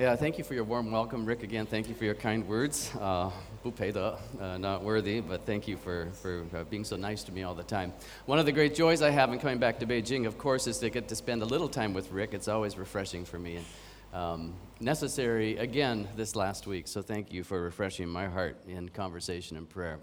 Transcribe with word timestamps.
Yeah, 0.00 0.16
thank 0.16 0.38
you 0.38 0.44
for 0.44 0.54
your 0.54 0.64
warm 0.64 0.90
welcome, 0.90 1.26
Rick. 1.26 1.42
Again, 1.42 1.66
thank 1.66 1.86
you 1.86 1.94
for 1.94 2.06
your 2.06 2.14
kind 2.14 2.48
words. 2.48 2.90
Uh, 2.98 3.30
uh, 3.62 4.56
not 4.56 4.82
worthy, 4.82 5.20
but 5.20 5.44
thank 5.44 5.68
you 5.68 5.76
for, 5.76 6.08
for 6.22 6.46
uh, 6.54 6.64
being 6.64 6.84
so 6.84 6.96
nice 6.96 7.22
to 7.24 7.32
me 7.32 7.42
all 7.42 7.54
the 7.54 7.62
time. 7.62 7.92
One 8.24 8.38
of 8.38 8.46
the 8.46 8.52
great 8.52 8.74
joys 8.74 9.02
I 9.02 9.10
have 9.10 9.30
in 9.30 9.38
coming 9.38 9.58
back 9.58 9.78
to 9.80 9.86
Beijing, 9.86 10.26
of 10.26 10.38
course, 10.38 10.66
is 10.66 10.78
to 10.78 10.88
get 10.88 11.06
to 11.08 11.14
spend 11.14 11.42
a 11.42 11.44
little 11.44 11.68
time 11.68 11.92
with 11.92 12.10
Rick. 12.12 12.32
It's 12.32 12.48
always 12.48 12.78
refreshing 12.78 13.26
for 13.26 13.38
me 13.38 13.56
and 13.56 14.18
um, 14.18 14.54
necessary 14.80 15.58
again 15.58 16.08
this 16.16 16.34
last 16.34 16.66
week. 16.66 16.88
So 16.88 17.02
thank 17.02 17.30
you 17.30 17.44
for 17.44 17.60
refreshing 17.60 18.08
my 18.08 18.26
heart 18.26 18.56
in 18.66 18.88
conversation 18.88 19.58
and 19.58 19.68
prayer. 19.68 19.98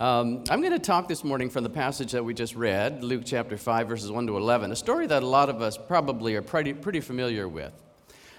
Um, 0.00 0.44
I'm 0.48 0.62
going 0.62 0.72
to 0.72 0.78
talk 0.78 1.06
this 1.06 1.22
morning 1.22 1.50
from 1.50 1.64
the 1.64 1.70
passage 1.70 2.12
that 2.12 2.24
we 2.24 2.32
just 2.32 2.54
read, 2.54 3.04
Luke 3.04 3.24
chapter 3.26 3.58
5, 3.58 3.88
verses 3.88 4.10
1 4.10 4.26
to 4.26 4.38
11, 4.38 4.72
a 4.72 4.76
story 4.76 5.06
that 5.06 5.22
a 5.22 5.26
lot 5.26 5.50
of 5.50 5.60
us 5.60 5.76
probably 5.76 6.34
are 6.34 6.40
pretty, 6.40 6.72
pretty 6.72 7.00
familiar 7.00 7.46
with. 7.46 7.74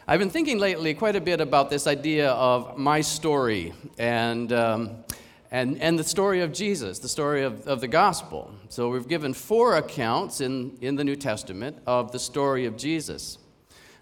I've 0.10 0.18
been 0.18 0.32
thinking 0.32 0.58
lately 0.58 0.96
quite 0.96 1.16
a 1.16 1.22
bit 1.22 1.40
about 1.40 1.70
this 1.70 1.86
idea 1.86 2.32
of 2.32 2.80
my 2.80 3.00
story 3.00 3.74
and, 4.00 4.52
um, 4.52 5.04
and, 5.52 5.80
and 5.80 6.00
the 6.00 6.04
story 6.04 6.42
of 6.42 6.52
Jesus, 6.52 6.98
the 6.98 7.08
story 7.08 7.44
of, 7.44 7.68
of 7.68 7.80
the 7.80 7.88
gospel. 7.88 8.52
So 8.70 8.90
we've 8.90 9.08
given 9.08 9.36
four 9.36 9.76
accounts 9.78 10.42
in, 10.42 10.76
in 10.82 10.96
the 10.96 11.04
New 11.04 11.16
Testament 11.16 11.78
of 11.86 12.12
the 12.12 12.18
story 12.18 12.66
of 12.66 12.76
Jesus. 12.76 13.38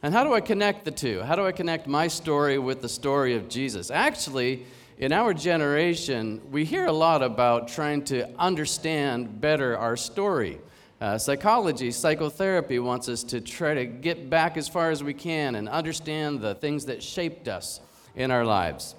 And 0.02 0.14
how 0.14 0.24
do 0.24 0.34
I 0.34 0.40
connect 0.40 0.86
the 0.86 0.92
two? 0.92 1.24
How 1.24 1.36
do 1.36 1.46
I 1.46 1.52
connect 1.52 1.88
my 1.88 2.08
story 2.08 2.58
with 2.58 2.82
the 2.82 2.88
story 2.88 3.36
of 3.36 3.50
Jesus? 3.50 3.92
Actually, 3.92 4.66
in 4.98 5.12
our 5.12 5.34
generation, 5.34 6.42
we 6.50 6.64
hear 6.64 6.86
a 6.86 6.94
lot 6.94 7.22
about 7.22 7.68
trying 7.68 8.06
to 8.06 8.34
understand 8.40 9.42
better 9.42 9.78
our 9.78 9.98
story. 9.98 10.62
Uh, 11.00 11.16
psychology, 11.16 11.92
psychotherapy 11.92 12.80
wants 12.80 13.08
us 13.08 13.24
to 13.24 13.40
try 13.40 13.76
to 13.76 13.86
get 13.86 14.32
back 14.32 14.58
as 14.58 14.68
far 14.68 14.90
as 14.90 15.04
we 15.04 15.14
can 15.14 15.54
and 15.54 15.70
understand 15.70 16.42
the 16.42 16.56
things 16.56 16.86
that 16.86 17.04
shaped 17.04 17.48
us 17.48 17.80
in 18.16 18.32
our 18.32 18.44
lives. 18.44 18.96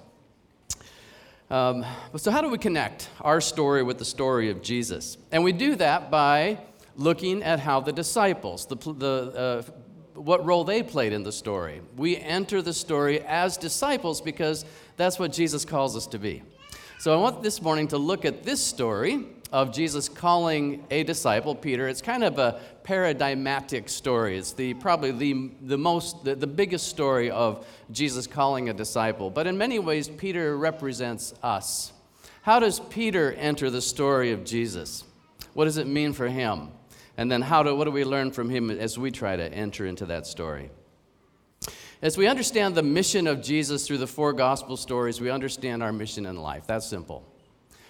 Um, 1.49 1.85
so, 2.15 2.31
how 2.31 2.39
do 2.39 2.49
we 2.49 2.57
connect 2.57 3.09
our 3.19 3.41
story 3.41 3.83
with 3.83 3.97
the 3.97 4.05
story 4.05 4.49
of 4.49 4.61
Jesus? 4.61 5.17
And 5.33 5.43
we 5.43 5.51
do 5.51 5.75
that 5.75 6.09
by 6.09 6.59
looking 6.95 7.43
at 7.43 7.59
how 7.59 7.81
the 7.81 7.91
disciples, 7.91 8.65
the, 8.65 8.77
the, 8.77 9.33
uh, 9.35 9.61
what 10.13 10.45
role 10.45 10.63
they 10.63 10.81
played 10.83 11.11
in 11.11 11.23
the 11.23 11.33
story. 11.33 11.81
We 11.97 12.15
enter 12.15 12.61
the 12.61 12.73
story 12.73 13.19
as 13.23 13.57
disciples 13.57 14.21
because 14.21 14.63
that's 14.95 15.19
what 15.19 15.33
Jesus 15.33 15.65
calls 15.65 15.97
us 15.97 16.07
to 16.07 16.17
be. 16.17 16.43
So, 16.97 17.13
I 17.13 17.17
want 17.17 17.43
this 17.43 17.61
morning 17.61 17.89
to 17.89 17.97
look 17.97 18.23
at 18.23 18.43
this 18.43 18.63
story 18.63 19.25
of 19.51 19.73
Jesus 19.73 20.07
calling 20.07 20.85
a 20.91 21.03
disciple, 21.03 21.55
Peter. 21.55 21.87
It's 21.87 22.01
kind 22.01 22.23
of 22.23 22.37
a 22.37 22.59
paradigmatic 22.83 23.89
story. 23.89 24.37
It's 24.37 24.53
the, 24.53 24.75
probably 24.75 25.11
the, 25.11 25.51
the 25.61 25.77
most, 25.77 26.23
the, 26.23 26.35
the 26.35 26.47
biggest 26.47 26.87
story 26.87 27.31
of 27.31 27.65
Jesus 27.91 28.27
calling 28.27 28.69
a 28.69 28.73
disciple. 28.73 29.29
But 29.29 29.47
in 29.47 29.57
many 29.57 29.79
ways, 29.79 30.07
Peter 30.07 30.55
represents 30.55 31.33
us. 31.41 31.93
How 32.43 32.59
does 32.59 32.79
Peter 32.79 33.33
enter 33.33 33.69
the 33.69 33.81
story 33.81 34.31
of 34.31 34.43
Jesus? 34.43 35.03
What 35.53 35.65
does 35.65 35.77
it 35.77 35.87
mean 35.87 36.13
for 36.13 36.27
him? 36.27 36.69
And 37.17 37.29
then 37.29 37.41
how 37.41 37.63
do, 37.63 37.75
what 37.75 37.85
do 37.85 37.91
we 37.91 38.05
learn 38.05 38.31
from 38.31 38.49
him 38.49 38.69
as 38.69 38.97
we 38.97 39.11
try 39.11 39.35
to 39.35 39.53
enter 39.53 39.85
into 39.85 40.05
that 40.05 40.25
story? 40.25 40.69
As 42.01 42.17
we 42.17 42.27
understand 42.27 42.75
the 42.75 42.83
mission 42.83 43.27
of 43.27 43.41
Jesus 43.41 43.85
through 43.85 43.97
the 43.97 44.07
four 44.07 44.31
gospel 44.31 44.77
stories, 44.77 45.19
we 45.19 45.29
understand 45.29 45.83
our 45.83 45.91
mission 45.91 46.25
in 46.25 46.37
life. 46.37 46.65
That's 46.65 46.85
simple. 46.85 47.25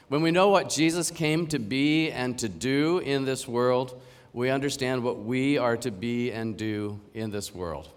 When 0.09 0.23
we 0.23 0.31
know 0.31 0.49
what 0.49 0.69
Jesus 0.69 1.11
came 1.11 1.45
to 1.47 1.59
be 1.59 2.09
and 2.09 2.37
to 2.39 2.49
do 2.49 2.97
in 2.97 3.25
this 3.25 3.47
world, 3.47 4.01
we 4.33 4.49
understand 4.49 5.03
what 5.03 5.19
we 5.19 5.59
are 5.59 5.77
to 5.77 5.91
be 5.91 6.31
and 6.31 6.57
do 6.57 6.99
in 7.13 7.29
this 7.29 7.53
world. 7.53 7.87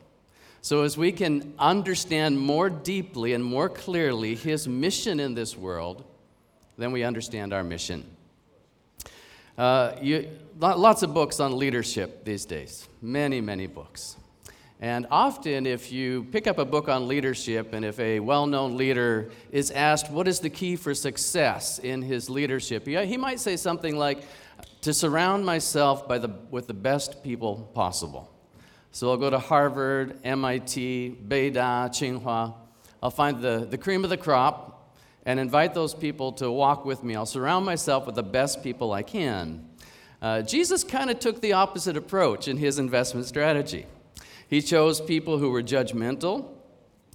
So, 0.61 0.83
as 0.83 0.97
we 0.97 1.11
can 1.11 1.55
understand 1.59 2.39
more 2.39 2.69
deeply 2.69 3.33
and 3.33 3.43
more 3.43 3.69
clearly 3.69 4.35
his 4.35 4.69
mission 4.69 5.21
in 5.21 5.35
this 5.35 5.57
world, 5.57 6.05
then 6.77 6.93
we 6.93 7.03
understand 7.03 7.55
our 7.55 7.65
mission. 7.65 8.05
Uh, 9.57 9.97
you, 10.01 10.29
lots 10.59 11.03
of 11.03 11.15
books 11.15 11.41
on 11.41 11.57
leadership 11.57 12.25
these 12.25 12.45
days, 12.45 12.89
many, 13.01 13.41
many 13.41 13.67
books. 13.67 14.17
And 14.83 15.07
often, 15.13 15.65
if 15.65 15.93
you 15.93 16.25
pick 16.25 16.49
up 16.49 16.59
a 16.59 16.65
book 16.65 16.89
on 16.89 17.07
leadership, 17.07 17.73
and 17.73 17.85
if 17.85 18.01
a 18.01 18.19
well 18.19 18.49
known 18.49 18.77
leader 18.77 19.31
is 19.53 19.71
asked, 19.71 20.11
What 20.11 20.27
is 20.27 20.41
the 20.41 20.51
key 20.51 20.75
for 20.75 20.93
success 20.93 21.79
in 21.79 22.03
his 22.03 22.29
leadership? 22.29 22.85
he 22.85 23.17
might 23.17 23.39
say 23.39 23.57
something 23.57 23.97
like, 23.97 24.25
To 24.81 24.93
surround 24.93 25.47
myself 25.47 26.09
the, 26.09 26.35
with 26.51 26.67
the 26.67 26.75
best 26.75 27.23
people 27.23 27.71
possible. 27.75 28.29
So 28.91 29.11
I'll 29.11 29.17
go 29.17 29.31
to 29.31 29.39
Harvard, 29.39 30.19
MIT, 30.25 31.19
Beida, 31.29 31.89
Tsinghua. 31.89 32.53
I'll 33.01 33.11
find 33.11 33.41
the, 33.41 33.69
the 33.71 33.79
cream 33.79 34.03
of 34.03 34.11
the 34.11 34.17
crop 34.17 34.91
and 35.25 35.39
invite 35.39 35.75
those 35.75 35.95
people 35.95 36.33
to 36.33 36.51
walk 36.51 36.85
with 36.85 37.05
me. 37.05 37.15
I'll 37.15 37.25
surround 37.25 37.65
myself 37.65 38.05
with 38.05 38.17
the 38.17 38.25
best 38.25 38.65
people 38.65 38.93
I 38.93 39.05
can. 39.05 39.65
Uh, 40.21 40.43
Jesus 40.43 40.83
kind 40.83 41.09
of 41.09 41.21
took 41.21 41.41
the 41.41 41.53
opposite 41.53 41.97
approach 41.97 42.49
in 42.49 42.57
his 42.57 42.81
investment 42.81 43.27
strategy. 43.27 43.87
He 44.53 44.61
chose 44.61 45.01
people 45.01 45.39
who 45.39 45.49
were 45.49 45.63
judgmental, 45.63 46.47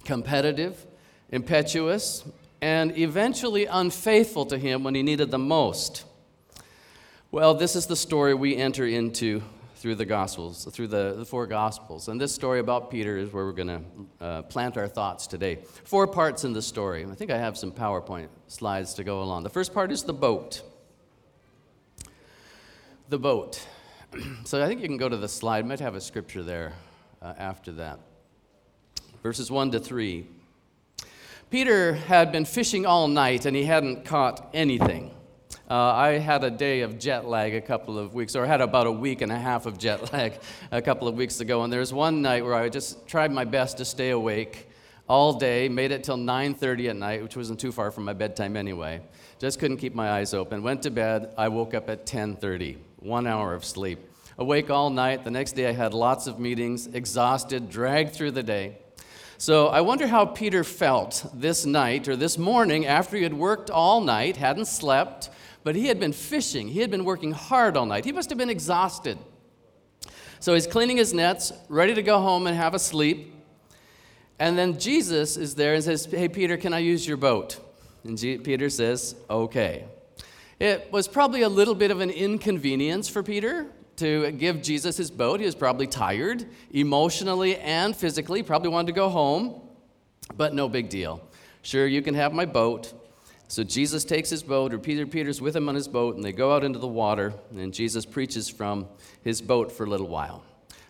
competitive, 0.04 0.84
impetuous, 1.30 2.24
and 2.60 2.98
eventually 2.98 3.64
unfaithful 3.64 4.44
to 4.46 4.58
him 4.58 4.82
when 4.82 4.96
he 4.96 5.04
needed 5.04 5.30
them 5.30 5.46
most. 5.46 6.04
Well, 7.30 7.54
this 7.54 7.76
is 7.76 7.86
the 7.86 7.94
story 7.94 8.34
we 8.34 8.56
enter 8.56 8.84
into 8.84 9.40
through 9.76 9.94
the 9.94 10.04
Gospels, 10.04 10.64
through 10.72 10.88
the, 10.88 11.14
the 11.16 11.24
four 11.24 11.46
Gospels. 11.46 12.08
And 12.08 12.20
this 12.20 12.34
story 12.34 12.58
about 12.58 12.90
Peter 12.90 13.16
is 13.16 13.32
where 13.32 13.44
we're 13.44 13.52
going 13.52 13.68
to 13.68 13.82
uh, 14.20 14.42
plant 14.42 14.76
our 14.76 14.88
thoughts 14.88 15.28
today. 15.28 15.60
Four 15.84 16.08
parts 16.08 16.42
in 16.42 16.52
the 16.52 16.62
story. 16.62 17.06
I 17.06 17.14
think 17.14 17.30
I 17.30 17.38
have 17.38 17.56
some 17.56 17.70
PowerPoint 17.70 18.30
slides 18.48 18.94
to 18.94 19.04
go 19.04 19.22
along. 19.22 19.44
The 19.44 19.50
first 19.50 19.72
part 19.72 19.92
is 19.92 20.02
the 20.02 20.12
boat. 20.12 20.62
The 23.08 23.20
boat. 23.20 23.64
so 24.44 24.60
I 24.60 24.66
think 24.66 24.80
you 24.80 24.88
can 24.88 24.96
go 24.96 25.08
to 25.08 25.16
the 25.16 25.28
slide. 25.28 25.64
I 25.64 25.68
might 25.68 25.78
have 25.78 25.94
a 25.94 26.00
scripture 26.00 26.42
there 26.42 26.72
uh, 27.22 27.34
after 27.38 27.72
that. 27.72 28.00
Verses 29.22 29.50
1 29.50 29.72
to 29.72 29.80
3. 29.80 30.26
Peter 31.50 31.94
had 31.94 32.30
been 32.30 32.44
fishing 32.44 32.86
all 32.86 33.08
night 33.08 33.46
and 33.46 33.56
he 33.56 33.64
hadn't 33.64 34.04
caught 34.04 34.50
anything. 34.52 35.14
Uh, 35.70 35.74
I 35.74 36.08
had 36.18 36.44
a 36.44 36.50
day 36.50 36.80
of 36.80 36.98
jet 36.98 37.26
lag 37.26 37.54
a 37.54 37.60
couple 37.60 37.98
of 37.98 38.14
weeks, 38.14 38.34
or 38.34 38.46
had 38.46 38.62
about 38.62 38.86
a 38.86 38.92
week 38.92 39.20
and 39.20 39.30
a 39.30 39.38
half 39.38 39.66
of 39.66 39.76
jet 39.76 40.12
lag 40.12 40.40
a 40.70 40.80
couple 40.80 41.08
of 41.08 41.14
weeks 41.14 41.40
ago. 41.40 41.62
And 41.62 41.72
there 41.72 41.80
was 41.80 41.92
one 41.92 42.22
night 42.22 42.42
where 42.42 42.54
I 42.54 42.70
just 42.70 43.06
tried 43.06 43.32
my 43.32 43.44
best 43.44 43.76
to 43.78 43.84
stay 43.84 44.10
awake 44.10 44.68
all 45.08 45.34
day, 45.34 45.68
made 45.68 45.90
it 45.90 46.04
till 46.04 46.16
9:30 46.16 46.88
at 46.88 46.96
night, 46.96 47.22
which 47.22 47.36
wasn't 47.36 47.60
too 47.60 47.72
far 47.72 47.90
from 47.90 48.04
my 48.04 48.14
bedtime 48.14 48.56
anyway. 48.56 49.02
Just 49.38 49.58
couldn't 49.58 49.76
keep 49.76 49.94
my 49.94 50.10
eyes 50.10 50.32
open. 50.32 50.62
Went 50.62 50.82
to 50.82 50.90
bed. 50.90 51.34
I 51.36 51.48
woke 51.48 51.74
up 51.74 51.90
at 51.90 52.06
10:30. 52.06 52.78
One 53.00 53.26
hour 53.26 53.54
of 53.54 53.62
sleep 53.64 54.07
awake 54.38 54.70
all 54.70 54.88
night. 54.88 55.24
The 55.24 55.30
next 55.30 55.52
day 55.52 55.68
I 55.68 55.72
had 55.72 55.92
lots 55.92 56.26
of 56.26 56.38
meetings, 56.38 56.86
exhausted, 56.86 57.68
dragged 57.68 58.14
through 58.14 58.30
the 58.30 58.42
day. 58.42 58.78
So 59.36 59.68
I 59.68 59.80
wonder 59.82 60.06
how 60.06 60.26
Peter 60.26 60.64
felt 60.64 61.26
this 61.34 61.66
night 61.66 62.08
or 62.08 62.16
this 62.16 62.38
morning 62.38 62.86
after 62.86 63.16
he 63.16 63.22
had 63.22 63.34
worked 63.34 63.70
all 63.70 64.00
night, 64.00 64.36
hadn't 64.36 64.66
slept, 64.66 65.30
but 65.64 65.76
he 65.76 65.86
had 65.86 66.00
been 66.00 66.12
fishing. 66.12 66.68
He 66.68 66.80
had 66.80 66.90
been 66.90 67.04
working 67.04 67.32
hard 67.32 67.76
all 67.76 67.86
night. 67.86 68.04
He 68.04 68.12
must 68.12 68.30
have 68.30 68.38
been 68.38 68.50
exhausted. 68.50 69.18
So 70.40 70.54
he's 70.54 70.66
cleaning 70.66 70.96
his 70.96 71.12
nets, 71.12 71.52
ready 71.68 71.94
to 71.94 72.02
go 72.02 72.20
home 72.20 72.46
and 72.46 72.56
have 72.56 72.74
a 72.74 72.78
sleep. 72.78 73.34
And 74.38 74.56
then 74.56 74.78
Jesus 74.78 75.36
is 75.36 75.56
there 75.56 75.74
and 75.74 75.82
says, 75.82 76.04
Hey, 76.06 76.28
Peter, 76.28 76.56
can 76.56 76.72
I 76.72 76.78
use 76.78 77.06
your 77.06 77.16
boat? 77.16 77.58
And 78.04 78.16
G- 78.16 78.38
Peter 78.38 78.70
says, 78.70 79.16
Okay. 79.28 79.84
It 80.60 80.90
was 80.92 81.06
probably 81.06 81.42
a 81.42 81.48
little 81.48 81.74
bit 81.74 81.92
of 81.92 82.00
an 82.00 82.10
inconvenience 82.10 83.08
for 83.08 83.22
Peter 83.22 83.68
to 83.98 84.32
give 84.32 84.62
Jesus 84.62 84.96
his 84.96 85.10
boat. 85.10 85.40
He 85.40 85.46
was 85.46 85.54
probably 85.54 85.86
tired, 85.86 86.46
emotionally 86.72 87.56
and 87.56 87.94
physically, 87.94 88.42
probably 88.42 88.70
wanted 88.70 88.88
to 88.88 88.92
go 88.92 89.08
home, 89.08 89.60
but 90.36 90.54
no 90.54 90.68
big 90.68 90.88
deal. 90.88 91.20
Sure, 91.62 91.86
you 91.86 92.02
can 92.02 92.14
have 92.14 92.32
my 92.32 92.46
boat. 92.46 92.92
So 93.48 93.64
Jesus 93.64 94.04
takes 94.04 94.28
his 94.28 94.42
boat, 94.42 94.74
or 94.74 94.78
Peter 94.78 95.06
Peter's 95.06 95.40
with 95.40 95.56
him 95.56 95.68
on 95.68 95.74
his 95.74 95.88
boat, 95.88 96.16
and 96.16 96.24
they 96.24 96.32
go 96.32 96.54
out 96.54 96.64
into 96.64 96.78
the 96.78 96.88
water, 96.88 97.32
and 97.50 97.72
Jesus 97.72 98.04
preaches 98.04 98.48
from 98.48 98.86
his 99.22 99.40
boat 99.40 99.72
for 99.72 99.84
a 99.84 99.88
little 99.88 100.08
while 100.08 100.42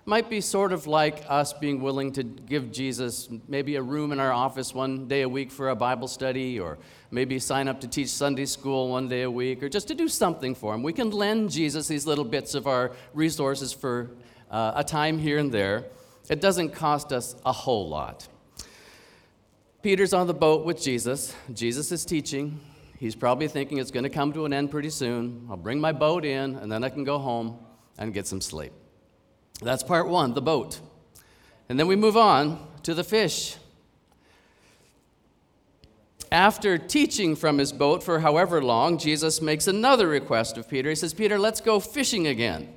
might 0.08 0.30
be 0.30 0.40
sort 0.40 0.72
of 0.72 0.86
like 0.86 1.22
us 1.28 1.52
being 1.52 1.82
willing 1.82 2.10
to 2.10 2.22
give 2.22 2.72
Jesus 2.72 3.28
maybe 3.46 3.76
a 3.76 3.82
room 3.82 4.10
in 4.10 4.18
our 4.18 4.32
office 4.32 4.72
one 4.72 5.06
day 5.06 5.20
a 5.20 5.28
week 5.28 5.50
for 5.50 5.68
a 5.68 5.76
Bible 5.76 6.08
study, 6.08 6.58
or 6.58 6.78
maybe 7.10 7.38
sign 7.38 7.68
up 7.68 7.78
to 7.82 7.86
teach 7.86 8.08
Sunday 8.08 8.46
school 8.46 8.88
one 8.88 9.06
day 9.06 9.20
a 9.22 9.30
week, 9.30 9.62
or 9.62 9.68
just 9.68 9.86
to 9.88 9.94
do 9.94 10.08
something 10.08 10.54
for 10.54 10.74
him. 10.74 10.82
We 10.82 10.94
can 10.94 11.10
lend 11.10 11.50
Jesus 11.50 11.88
these 11.88 12.06
little 12.06 12.24
bits 12.24 12.54
of 12.54 12.66
our 12.66 12.92
resources 13.12 13.74
for 13.74 14.08
uh, 14.50 14.72
a 14.76 14.82
time 14.82 15.18
here 15.18 15.36
and 15.36 15.52
there. 15.52 15.84
It 16.30 16.40
doesn't 16.40 16.70
cost 16.70 17.12
us 17.12 17.36
a 17.44 17.52
whole 17.52 17.86
lot. 17.86 18.26
Peter's 19.82 20.14
on 20.14 20.26
the 20.26 20.32
boat 20.32 20.64
with 20.64 20.80
Jesus. 20.80 21.34
Jesus 21.52 21.92
is 21.92 22.06
teaching. 22.06 22.58
He's 22.98 23.14
probably 23.14 23.46
thinking 23.46 23.76
it's 23.76 23.90
going 23.90 24.04
to 24.04 24.10
come 24.10 24.32
to 24.32 24.46
an 24.46 24.54
end 24.54 24.70
pretty 24.70 24.90
soon. 24.90 25.46
I'll 25.50 25.58
bring 25.58 25.78
my 25.78 25.92
boat 25.92 26.24
in, 26.24 26.56
and 26.56 26.72
then 26.72 26.82
I 26.82 26.88
can 26.88 27.04
go 27.04 27.18
home 27.18 27.58
and 27.98 28.14
get 28.14 28.26
some 28.26 28.40
sleep. 28.40 28.72
That's 29.60 29.82
part 29.82 30.08
one, 30.08 30.34
the 30.34 30.42
boat. 30.42 30.80
And 31.68 31.78
then 31.78 31.86
we 31.86 31.96
move 31.96 32.16
on 32.16 32.66
to 32.84 32.94
the 32.94 33.04
fish. 33.04 33.56
After 36.30 36.76
teaching 36.76 37.36
from 37.36 37.58
his 37.58 37.72
boat 37.72 38.02
for 38.02 38.20
however 38.20 38.62
long, 38.62 38.98
Jesus 38.98 39.40
makes 39.40 39.66
another 39.66 40.06
request 40.06 40.58
of 40.58 40.68
Peter. 40.68 40.90
He 40.90 40.94
says, 40.94 41.14
Peter, 41.14 41.38
let's 41.38 41.60
go 41.60 41.80
fishing 41.80 42.26
again. 42.26 42.72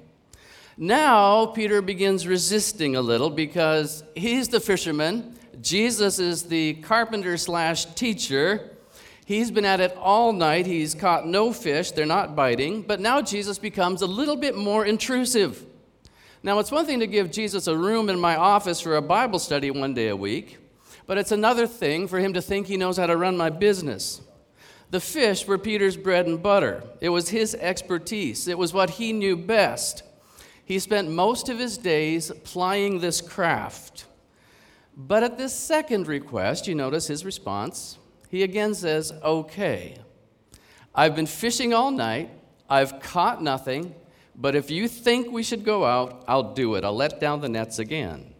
Now, 0.78 1.48
Peter 1.48 1.82
begins 1.82 2.26
resisting 2.26 2.96
a 2.96 3.02
little 3.02 3.30
because 3.30 4.04
he's 4.16 4.48
the 4.48 4.62
fisherman. 4.62 5.38
Jesus 5.62 6.18
is 6.18 6.44
the 6.44 6.76
carpenter 6.76 7.38
slash 7.38 7.86
teacher. 7.86 8.72
He's 9.26 9.52
been 9.52 9.66
at 9.66 9.82
it 9.82 9.96
all 9.98 10.34
night. 10.34 10.66
He's 10.66 10.96
caught 10.96 11.28
no 11.28 11.52
fish. 11.54 11.92
They're 11.92 12.06
not 12.06 12.36
biting. 12.36 12.84
But 12.84 13.00
now 13.00 13.22
Jesus 13.22 13.60
becomes 13.60 14.02
a 14.02 14.08
little 14.08 14.38
bit 14.38 14.56
more 14.56 14.86
intrusive. 14.86 15.66
Now, 16.44 16.58
it's 16.58 16.72
one 16.72 16.86
thing 16.86 17.00
to 17.02 17.08
give 17.08 17.32
Jesus 17.32 17.68
a 17.68 17.78
room 17.78 18.10
in 18.10 18.20
my 18.20 18.36
office 18.36 18.82
for 18.82 18.96
a 18.96 19.02
Bible 19.02 19.38
study 19.38 19.70
one 19.70 19.94
day 19.94 20.08
a 20.08 20.16
week. 20.16 20.58
But 21.06 21.18
it's 21.18 21.32
another 21.32 21.68
thing 21.68 22.08
for 22.08 22.20
him 22.20 22.34
to 22.34 22.42
think 22.42 22.68
he 22.68 22.78
knows 22.78 22.98
how 22.98 23.08
to 23.08 23.18
run 23.18 23.38
my 23.38 23.50
business. 23.50 24.22
The 24.92 25.00
fish 25.00 25.48
were 25.48 25.58
Peter's 25.58 25.96
bread 25.96 26.26
and 26.26 26.42
butter, 26.42 26.84
it 27.00 27.10
was 27.10 27.30
his 27.30 27.56
expertise, 27.56 28.48
it 28.48 28.58
was 28.58 28.74
what 28.74 28.92
he 28.92 29.14
knew 29.14 29.38
best. 29.38 30.04
He 30.66 30.80
spent 30.80 31.10
most 31.10 31.50
of 31.50 31.60
his 31.60 31.78
days 31.78 32.32
plying 32.44 33.00
this 33.00 33.22
craft. 33.22 34.06
But 34.96 35.24
at 35.24 35.38
this 35.38 35.54
second 35.54 36.08
request, 36.08 36.68
you 36.68 36.76
notice 36.76 37.08
his 37.08 37.26
response. 37.26 37.98
He 38.30 38.44
again 38.44 38.74
says, 38.74 39.12
Okay, 39.24 39.98
I've 40.94 41.16
been 41.16 41.26
fishing 41.26 41.74
all 41.74 41.92
night, 41.92 42.30
I've 42.70 43.00
caught 43.00 43.42
nothing, 43.42 43.96
but 44.36 44.56
if 44.56 44.72
you 44.72 44.88
think 44.88 45.32
we 45.32 45.44
should 45.44 45.64
go 45.64 45.86
out, 45.86 46.24
I'll 46.28 46.54
do 46.54 46.76
it. 46.76 46.84
I'll 46.84 46.96
let 46.96 47.20
down 47.20 47.42
the 47.42 47.50
nets 47.50 47.80
again. 47.80 48.34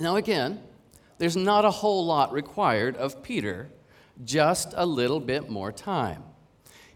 Now, 0.00 0.16
again, 0.16 0.62
there's 1.18 1.36
not 1.36 1.64
a 1.64 1.70
whole 1.70 2.04
lot 2.04 2.32
required 2.32 2.96
of 2.96 3.22
Peter, 3.22 3.70
just 4.24 4.74
a 4.76 4.84
little 4.84 5.20
bit 5.20 5.48
more 5.48 5.72
time. 5.72 6.22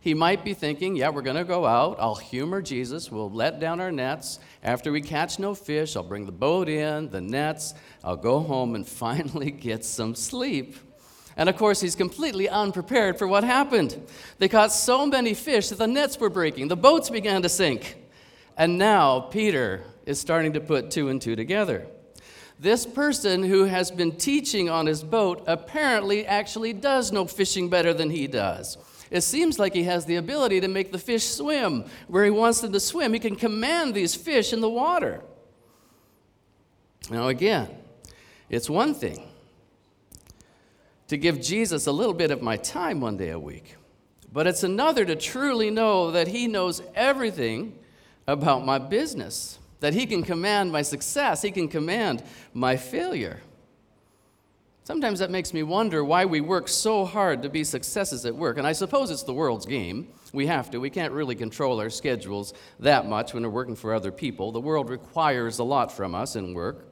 He 0.03 0.15
might 0.15 0.45
be 0.45 0.55
thinking, 0.55 0.97
yeah, 0.97 1.11
we're 1.11 1.23
going 1.23 1.37
to 1.37 1.45
go 1.45 1.67
out. 1.67 1.97
I'll 1.99 2.15
humor 2.15 2.63
Jesus. 2.63 3.13
We'll 3.13 3.31
let 3.31 3.61
down 3.61 3.81
our 3.81 3.93
nets. 3.93 4.39
After 4.63 4.93
we 4.93 5.03
catch 5.03 5.39
no 5.39 5.55
fish, 5.55 5.95
I'll 5.95 6.03
bring 6.03 6.25
the 6.25 6.33
boat 6.33 6.71
in, 6.71 7.11
the 7.11 7.21
nets. 7.21 7.75
I'll 8.03 8.17
go 8.17 8.41
home 8.41 8.75
and 8.75 8.87
finally 8.89 9.51
get 9.51 9.85
some 9.85 10.15
sleep. 10.15 10.77
And 11.37 11.49
of 11.49 11.57
course, 11.57 11.81
he's 11.81 11.95
completely 11.95 12.49
unprepared 12.49 13.19
for 13.19 13.27
what 13.27 13.45
happened. 13.45 14.01
They 14.39 14.49
caught 14.49 14.73
so 14.73 15.07
many 15.07 15.35
fish 15.35 15.69
that 15.69 15.79
the 15.79 15.87
nets 15.87 16.19
were 16.19 16.31
breaking, 16.31 16.69
the 16.69 16.77
boats 16.77 17.11
began 17.11 17.43
to 17.43 17.49
sink. 17.49 17.97
And 18.57 18.79
now 18.79 19.21
Peter 19.21 19.83
is 20.07 20.21
starting 20.21 20.53
to 20.55 20.61
put 20.61 20.91
two 20.91 21.09
and 21.09 21.21
two 21.21 21.37
together. 21.37 21.87
This 22.59 22.85
person 22.85 23.43
who 23.43 23.65
has 23.65 23.91
been 23.91 24.17
teaching 24.17 24.69
on 24.69 24.85
his 24.85 25.03
boat 25.03 25.45
apparently 25.47 26.27
actually 26.27 26.75
does 26.75 27.11
know 27.11 27.25
fishing 27.25 27.71
better 27.71 27.95
than 27.95 28.11
he 28.11 28.27
does. 28.27 28.77
It 29.11 29.23
seems 29.23 29.59
like 29.59 29.73
he 29.75 29.85
has 29.85 30.05
the 30.05 30.17
ability 30.17 30.61
to 30.61 30.69
make 30.69 30.93
the 30.93 30.99
fish 30.99 31.25
swim 31.25 31.87
where 32.07 32.25
he 32.25 32.31
wants 32.31 32.61
them 32.61 32.73
to 32.73 32.81
swim. 32.81 33.13
He 33.13 33.19
can 33.19 33.35
command 33.35 33.95
these 33.95 34.15
fish 34.15 34.53
in 34.53 34.61
the 34.61 34.69
water. 34.69 35.23
Now, 37.11 37.29
again, 37.29 37.69
it's 38.51 38.71
one 38.71 38.95
thing 38.95 39.27
to 41.09 41.17
give 41.17 41.41
Jesus 41.41 41.87
a 41.87 41.93
little 41.93 42.15
bit 42.15 42.31
of 42.31 42.41
my 42.41 42.57
time 42.57 43.01
one 43.01 43.17
day 43.17 43.31
a 43.31 43.39
week, 43.39 43.77
but 44.33 44.47
it's 44.47 44.63
another 44.63 45.05
to 45.05 45.17
truly 45.17 45.71
know 45.71 46.13
that 46.13 46.29
he 46.29 46.47
knows 46.47 46.83
everything 46.95 47.77
about 48.31 48.65
my 48.65 48.79
business 48.79 49.59
that 49.81 49.95
He 49.95 50.07
can 50.07 50.23
command 50.23 50.71
my 50.73 50.83
success, 50.83 51.43
He 51.43 51.51
can 51.51 51.69
command 51.69 52.23
my 52.55 52.77
failure. 52.77 53.41
Sometimes 54.85 55.21
that 55.21 55.31
makes 55.31 55.55
me 55.55 55.63
wonder 55.63 56.05
why 56.05 56.25
we 56.25 56.41
work 56.41 56.67
so 56.67 57.05
hard 57.05 57.43
to 57.43 57.49
be 57.49 57.63
successes 57.63 58.27
at 58.27 58.35
work. 58.35 58.59
And 58.59 58.67
I 58.67 58.73
suppose 58.73 59.11
it's 59.11 59.23
the 59.23 59.33
world's 59.33 59.65
game. 59.65 60.09
We 60.33 60.47
have 60.47 60.71
to. 60.73 60.81
We 60.81 60.91
can't 60.91 61.13
really 61.13 61.37
control 61.37 61.81
our 61.81 61.91
schedules 61.91 62.55
that 62.81 63.07
much 63.07 63.33
when 63.33 63.43
we're 63.43 63.51
working 63.51 63.77
for 63.77 63.95
other 63.95 64.11
people. 64.11 64.51
The 64.53 64.61
world 64.61 64.91
requires 64.91 65.61
a 65.61 65.65
lot 65.65 65.93
from 65.93 66.15
us 66.15 66.35
in 66.35 66.55
work. 66.55 66.87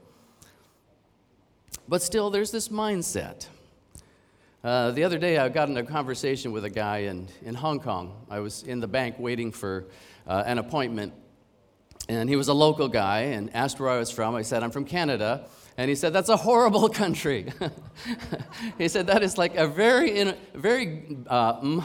But 1.88 2.02
still, 2.02 2.30
there's 2.30 2.50
this 2.50 2.68
mindset. 2.68 3.46
Uh, 4.62 4.90
the 4.90 5.02
other 5.04 5.18
day, 5.18 5.38
I 5.38 5.48
got 5.48 5.68
in 5.68 5.76
a 5.76 5.82
conversation 5.82 6.52
with 6.52 6.64
a 6.64 6.70
guy 6.70 6.98
in, 6.98 7.28
in 7.42 7.54
Hong 7.54 7.80
Kong. 7.80 8.14
I 8.30 8.40
was 8.40 8.62
in 8.62 8.80
the 8.80 8.88
bank 8.88 9.18
waiting 9.18 9.50
for 9.50 9.86
uh, 10.26 10.42
an 10.46 10.58
appointment 10.58 11.14
and 12.08 12.28
he 12.28 12.36
was 12.36 12.48
a 12.48 12.54
local 12.54 12.88
guy 12.88 13.20
and 13.20 13.54
asked 13.54 13.78
where 13.78 13.90
I 13.90 13.98
was 13.98 14.10
from. 14.10 14.34
I 14.34 14.42
said, 14.42 14.62
I'm 14.62 14.70
from 14.70 14.84
Canada. 14.86 15.46
And 15.76 15.88
he 15.88 15.94
said, 15.94 16.12
That's 16.12 16.28
a 16.28 16.36
horrible 16.36 16.88
country. 17.02 17.52
he 18.78 18.88
said, 18.88 19.06
That 19.06 19.22
is 19.22 19.38
like 19.38 19.54
a 19.56 19.68
very, 19.68 20.18
in, 20.18 20.36
very, 20.54 21.18
uh, 21.28 21.58
um, 21.60 21.80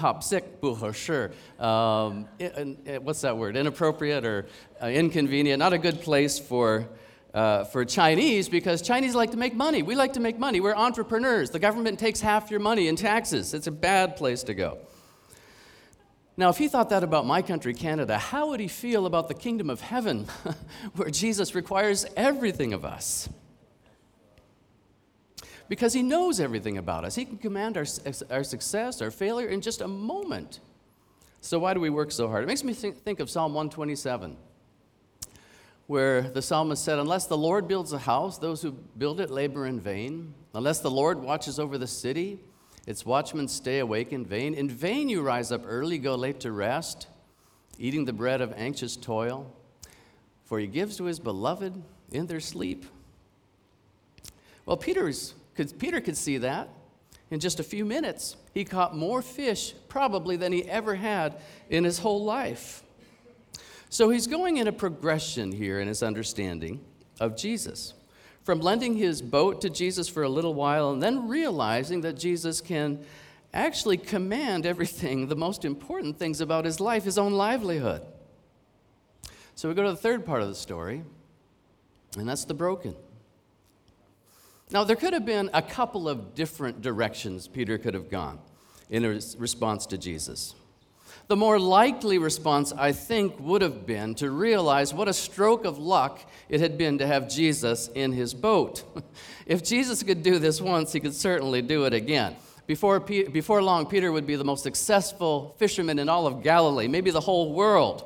what's 3.03 3.21
that 3.21 3.37
word? 3.37 3.55
Inappropriate 3.55 4.25
or 4.25 4.47
uh, 4.81 4.87
inconvenient, 4.87 5.59
not 5.59 5.73
a 5.73 5.77
good 5.77 6.01
place 6.01 6.39
for, 6.39 6.87
uh, 7.33 7.65
for 7.65 7.85
Chinese 7.85 8.49
because 8.49 8.81
Chinese 8.81 9.13
like 9.13 9.31
to 9.31 9.37
make 9.37 9.53
money. 9.53 9.83
We 9.83 9.95
like 9.95 10.13
to 10.13 10.19
make 10.19 10.39
money. 10.39 10.59
We're 10.59 10.75
entrepreneurs. 10.75 11.51
The 11.51 11.59
government 11.59 11.99
takes 11.99 12.19
half 12.19 12.49
your 12.49 12.61
money 12.61 12.87
in 12.87 12.95
taxes. 12.95 13.53
It's 13.53 13.67
a 13.67 13.71
bad 13.71 14.15
place 14.15 14.41
to 14.43 14.55
go. 14.55 14.79
Now, 16.35 16.49
if 16.49 16.57
he 16.57 16.67
thought 16.67 16.89
that 16.89 17.03
about 17.03 17.27
my 17.27 17.41
country, 17.41 17.73
Canada, 17.73 18.17
how 18.17 18.49
would 18.49 18.59
he 18.59 18.67
feel 18.67 19.05
about 19.05 19.27
the 19.27 19.35
kingdom 19.35 19.69
of 19.69 19.81
heaven, 19.81 20.27
where 20.95 21.09
Jesus 21.09 21.53
requires 21.53 22.05
everything 22.17 22.73
of 22.73 22.83
us? 22.83 23.29
Because 25.69 25.93
he 25.93 26.01
knows 26.01 26.39
everything 26.39 26.77
about 26.77 27.05
us. 27.05 27.15
He 27.15 27.25
can 27.25 27.37
command 27.37 27.77
our, 27.77 27.85
our 28.29 28.43
success, 28.43 29.01
our 29.01 29.11
failure 29.11 29.47
in 29.47 29.61
just 29.61 29.81
a 29.81 29.87
moment. 29.87 30.59
So, 31.39 31.59
why 31.59 31.73
do 31.73 31.79
we 31.79 31.89
work 31.89 32.11
so 32.11 32.27
hard? 32.27 32.43
It 32.43 32.47
makes 32.47 32.63
me 32.63 32.73
think, 32.73 33.03
think 33.03 33.19
of 33.19 33.29
Psalm 33.29 33.53
127, 33.53 34.35
where 35.87 36.21
the 36.21 36.41
psalmist 36.41 36.83
said, 36.83 36.99
Unless 36.99 37.27
the 37.27 37.37
Lord 37.37 37.67
builds 37.67 37.93
a 37.93 37.99
house, 37.99 38.37
those 38.39 38.61
who 38.61 38.71
build 38.71 39.19
it 39.19 39.29
labor 39.29 39.67
in 39.67 39.79
vain. 39.79 40.33
Unless 40.55 40.79
the 40.79 40.91
Lord 40.91 41.21
watches 41.21 41.59
over 41.59 41.77
the 41.77 41.87
city, 41.87 42.39
its 42.85 43.05
watchmen 43.05 43.47
stay 43.47 43.79
awake 43.79 44.11
in 44.11 44.25
vain. 44.25 44.53
In 44.53 44.69
vain 44.69 45.09
you 45.09 45.21
rise 45.21 45.51
up 45.51 45.63
early, 45.65 45.97
go 45.97 46.15
late 46.15 46.39
to 46.41 46.51
rest, 46.51 47.07
eating 47.79 48.05
the 48.05 48.13
bread 48.13 48.41
of 48.41 48.53
anxious 48.57 48.95
toil, 48.95 49.51
for 50.45 50.59
he 50.59 50.67
gives 50.67 50.97
to 50.97 51.05
his 51.05 51.19
beloved 51.19 51.81
in 52.11 52.27
their 52.27 52.41
sleep. 52.41 52.85
Well, 54.65 54.77
Peter's, 54.77 55.33
Peter 55.79 56.01
could 56.01 56.17
see 56.17 56.37
that. 56.39 56.69
In 57.31 57.39
just 57.39 57.59
a 57.59 57.63
few 57.63 57.83
minutes, 57.83 58.35
he 58.53 58.63
caught 58.63 58.95
more 58.95 59.21
fish 59.21 59.73
probably 59.87 60.35
than 60.35 60.51
he 60.51 60.63
ever 60.69 60.93
had 60.93 61.37
in 61.69 61.83
his 61.83 61.99
whole 61.99 62.23
life. 62.23 62.83
So 63.89 64.09
he's 64.09 64.27
going 64.27 64.57
in 64.57 64.67
a 64.67 64.71
progression 64.71 65.51
here 65.51 65.79
in 65.79 65.87
his 65.87 66.03
understanding 66.03 66.81
of 67.19 67.35
Jesus 67.35 67.93
from 68.43 68.59
lending 68.59 68.95
his 68.95 69.21
boat 69.21 69.61
to 69.61 69.69
Jesus 69.69 70.09
for 70.09 70.23
a 70.23 70.29
little 70.29 70.53
while 70.53 70.91
and 70.91 71.01
then 71.01 71.27
realizing 71.27 72.01
that 72.01 72.13
Jesus 72.13 72.61
can 72.61 73.03
actually 73.53 73.97
command 73.97 74.65
everything, 74.65 75.27
the 75.27 75.35
most 75.35 75.63
important 75.63 76.17
things 76.17 76.41
about 76.41 76.65
his 76.65 76.79
life, 76.79 77.03
his 77.03 77.17
own 77.17 77.33
livelihood. 77.33 78.05
So 79.55 79.69
we 79.69 79.75
go 79.75 79.83
to 79.83 79.91
the 79.91 79.95
third 79.95 80.25
part 80.25 80.41
of 80.41 80.47
the 80.47 80.55
story, 80.55 81.03
and 82.17 82.27
that's 82.27 82.45
the 82.45 82.53
broken. 82.53 82.95
Now, 84.71 84.83
there 84.83 84.95
could 84.95 85.13
have 85.13 85.25
been 85.25 85.51
a 85.53 85.61
couple 85.61 86.09
of 86.09 86.33
different 86.33 86.81
directions 86.81 87.47
Peter 87.47 87.77
could 87.77 87.93
have 87.93 88.09
gone 88.09 88.39
in 88.89 89.03
his 89.03 89.37
response 89.37 89.85
to 89.87 89.97
Jesus. 89.97 90.55
The 91.27 91.35
more 91.35 91.57
likely 91.57 92.17
response, 92.17 92.73
I 92.73 92.91
think, 92.91 93.39
would 93.39 93.61
have 93.61 93.85
been 93.85 94.13
to 94.15 94.29
realize 94.29 94.93
what 94.93 95.07
a 95.07 95.13
stroke 95.13 95.63
of 95.63 95.77
luck 95.77 96.19
it 96.49 96.59
had 96.59 96.77
been 96.77 96.97
to 96.97 97.07
have 97.07 97.29
Jesus 97.29 97.89
in 97.95 98.11
his 98.11 98.33
boat. 98.33 98.83
if 99.45 99.63
Jesus 99.63 100.03
could 100.03 100.21
do 100.21 100.37
this 100.37 100.59
once, 100.59 100.91
he 100.91 100.99
could 100.99 101.15
certainly 101.15 101.61
do 101.61 101.85
it 101.85 101.93
again. 101.93 102.35
Before, 102.67 102.99
before 102.99 103.61
long, 103.61 103.85
Peter 103.85 104.11
would 104.11 104.27
be 104.27 104.35
the 104.35 104.43
most 104.43 104.63
successful 104.63 105.55
fisherman 105.57 105.99
in 105.99 106.09
all 106.09 106.27
of 106.27 106.43
Galilee, 106.43 106.87
maybe 106.87 107.11
the 107.11 107.21
whole 107.21 107.53
world. 107.53 108.03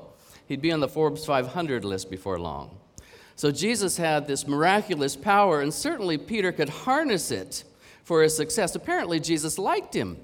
He'd 0.47 0.61
be 0.61 0.71
on 0.71 0.79
the 0.79 0.87
Forbes 0.87 1.25
500 1.25 1.83
list 1.83 2.09
before 2.09 2.39
long. 2.39 2.77
So 3.35 3.51
Jesus 3.51 3.97
had 3.97 4.27
this 4.27 4.47
miraculous 4.47 5.15
power, 5.15 5.61
and 5.61 5.73
certainly 5.73 6.17
Peter 6.17 6.51
could 6.51 6.69
harness 6.69 7.29
it 7.29 7.63
for 8.03 8.23
his 8.23 8.35
success. 8.35 8.73
Apparently, 8.73 9.19
Jesus 9.19 9.59
liked 9.59 9.93
him. 9.93 10.17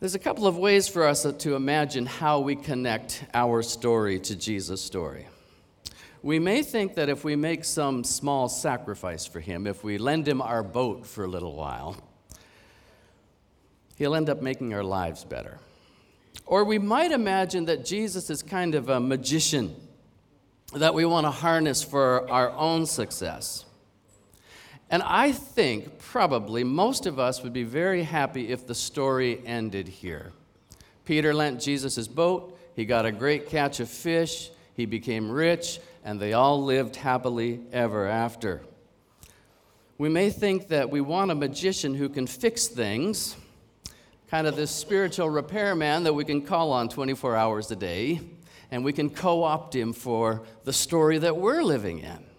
There's 0.00 0.14
a 0.14 0.18
couple 0.18 0.46
of 0.46 0.56
ways 0.56 0.88
for 0.88 1.06
us 1.06 1.24
to 1.30 1.54
imagine 1.54 2.06
how 2.06 2.40
we 2.40 2.56
connect 2.56 3.22
our 3.34 3.60
story 3.60 4.18
to 4.20 4.34
Jesus' 4.34 4.80
story. 4.80 5.26
We 6.22 6.38
may 6.38 6.62
think 6.62 6.94
that 6.94 7.10
if 7.10 7.22
we 7.22 7.36
make 7.36 7.66
some 7.66 8.02
small 8.04 8.48
sacrifice 8.48 9.26
for 9.26 9.40
him, 9.40 9.66
if 9.66 9.84
we 9.84 9.98
lend 9.98 10.26
him 10.26 10.40
our 10.40 10.62
boat 10.62 11.04
for 11.04 11.24
a 11.24 11.28
little 11.28 11.54
while, 11.54 11.98
he'll 13.96 14.14
end 14.14 14.30
up 14.30 14.40
making 14.40 14.72
our 14.72 14.82
lives 14.82 15.22
better. 15.22 15.58
Or 16.46 16.64
we 16.64 16.78
might 16.78 17.12
imagine 17.12 17.66
that 17.66 17.84
Jesus 17.84 18.30
is 18.30 18.42
kind 18.42 18.74
of 18.74 18.88
a 18.88 19.00
magician 19.00 19.76
that 20.72 20.94
we 20.94 21.04
want 21.04 21.26
to 21.26 21.30
harness 21.30 21.82
for 21.82 22.26
our 22.30 22.48
own 22.52 22.86
success. 22.86 23.66
And 24.90 25.02
I 25.04 25.30
think 25.30 25.98
probably 25.98 26.64
most 26.64 27.06
of 27.06 27.20
us 27.20 27.42
would 27.42 27.52
be 27.52 27.62
very 27.62 28.02
happy 28.02 28.50
if 28.50 28.66
the 28.66 28.74
story 28.74 29.40
ended 29.46 29.86
here. 29.86 30.32
Peter 31.04 31.32
lent 31.32 31.60
Jesus 31.60 31.94
his 31.94 32.08
boat, 32.08 32.58
he 32.74 32.84
got 32.84 33.06
a 33.06 33.12
great 33.12 33.48
catch 33.48 33.78
of 33.78 33.88
fish, 33.88 34.50
he 34.74 34.86
became 34.86 35.30
rich, 35.30 35.78
and 36.04 36.18
they 36.18 36.32
all 36.32 36.64
lived 36.64 36.96
happily 36.96 37.60
ever 37.72 38.06
after. 38.06 38.62
We 39.96 40.08
may 40.08 40.30
think 40.30 40.68
that 40.68 40.90
we 40.90 41.00
want 41.00 41.30
a 41.30 41.34
magician 41.34 41.94
who 41.94 42.08
can 42.08 42.26
fix 42.26 42.66
things, 42.66 43.36
kind 44.28 44.46
of 44.46 44.56
this 44.56 44.70
spiritual 44.70 45.30
repairman 45.30 46.04
that 46.04 46.14
we 46.14 46.24
can 46.24 46.42
call 46.42 46.72
on 46.72 46.88
24 46.88 47.36
hours 47.36 47.70
a 47.70 47.76
day, 47.76 48.20
and 48.70 48.84
we 48.84 48.92
can 48.92 49.10
co 49.10 49.44
opt 49.44 49.76
him 49.76 49.92
for 49.92 50.42
the 50.64 50.72
story 50.72 51.18
that 51.18 51.36
we're 51.36 51.62
living 51.62 51.98
in. 51.98 52.29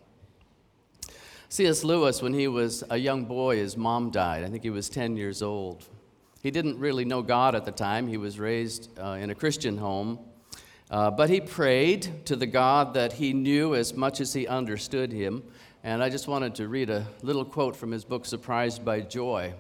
C.S. 1.52 1.84
Lewis, 1.84 2.22
when 2.22 2.34
he 2.34 2.48
was 2.48 2.82
a 2.90 2.96
young 2.96 3.26
boy, 3.26 3.58
his 3.58 3.76
mom 3.76 4.10
died. 4.10 4.46
I 4.46 4.48
think 4.48 4.64
he 4.64 4.70
was 4.70 4.88
10 4.88 5.18
years 5.18 5.42
old. 5.42 5.84
He 6.42 6.50
didn't 6.50 6.80
really 6.80 7.04
know 7.04 7.22
God 7.22 7.56
at 7.56 7.66
the 7.66 7.74
time. 7.74 8.08
He 8.08 8.16
was 8.16 8.40
raised 8.40 8.90
uh, 8.98 9.18
in 9.20 9.32
a 9.32 9.36
Christian 9.36 9.78
home. 9.78 10.18
Uh, 10.90 11.12
but 11.12 11.30
he 11.30 11.42
prayed 11.42 12.26
to 12.28 12.38
the 12.38 12.46
God 12.46 12.94
that 12.94 13.12
he 13.12 13.34
knew 13.34 13.76
as 13.76 13.94
much 13.94 14.22
as 14.22 14.32
he 14.32 14.48
understood 14.48 15.12
him. 15.12 15.44
And 15.84 16.02
I 16.02 16.08
just 16.08 16.26
wanted 16.26 16.56
to 16.56 16.70
read 16.70 16.90
a 16.90 17.06
little 17.22 17.44
quote 17.44 17.76
from 17.76 17.92
his 17.92 18.06
book, 18.06 18.26
Surprised 18.26 18.86
by 18.86 19.02
Joy. 19.02 19.54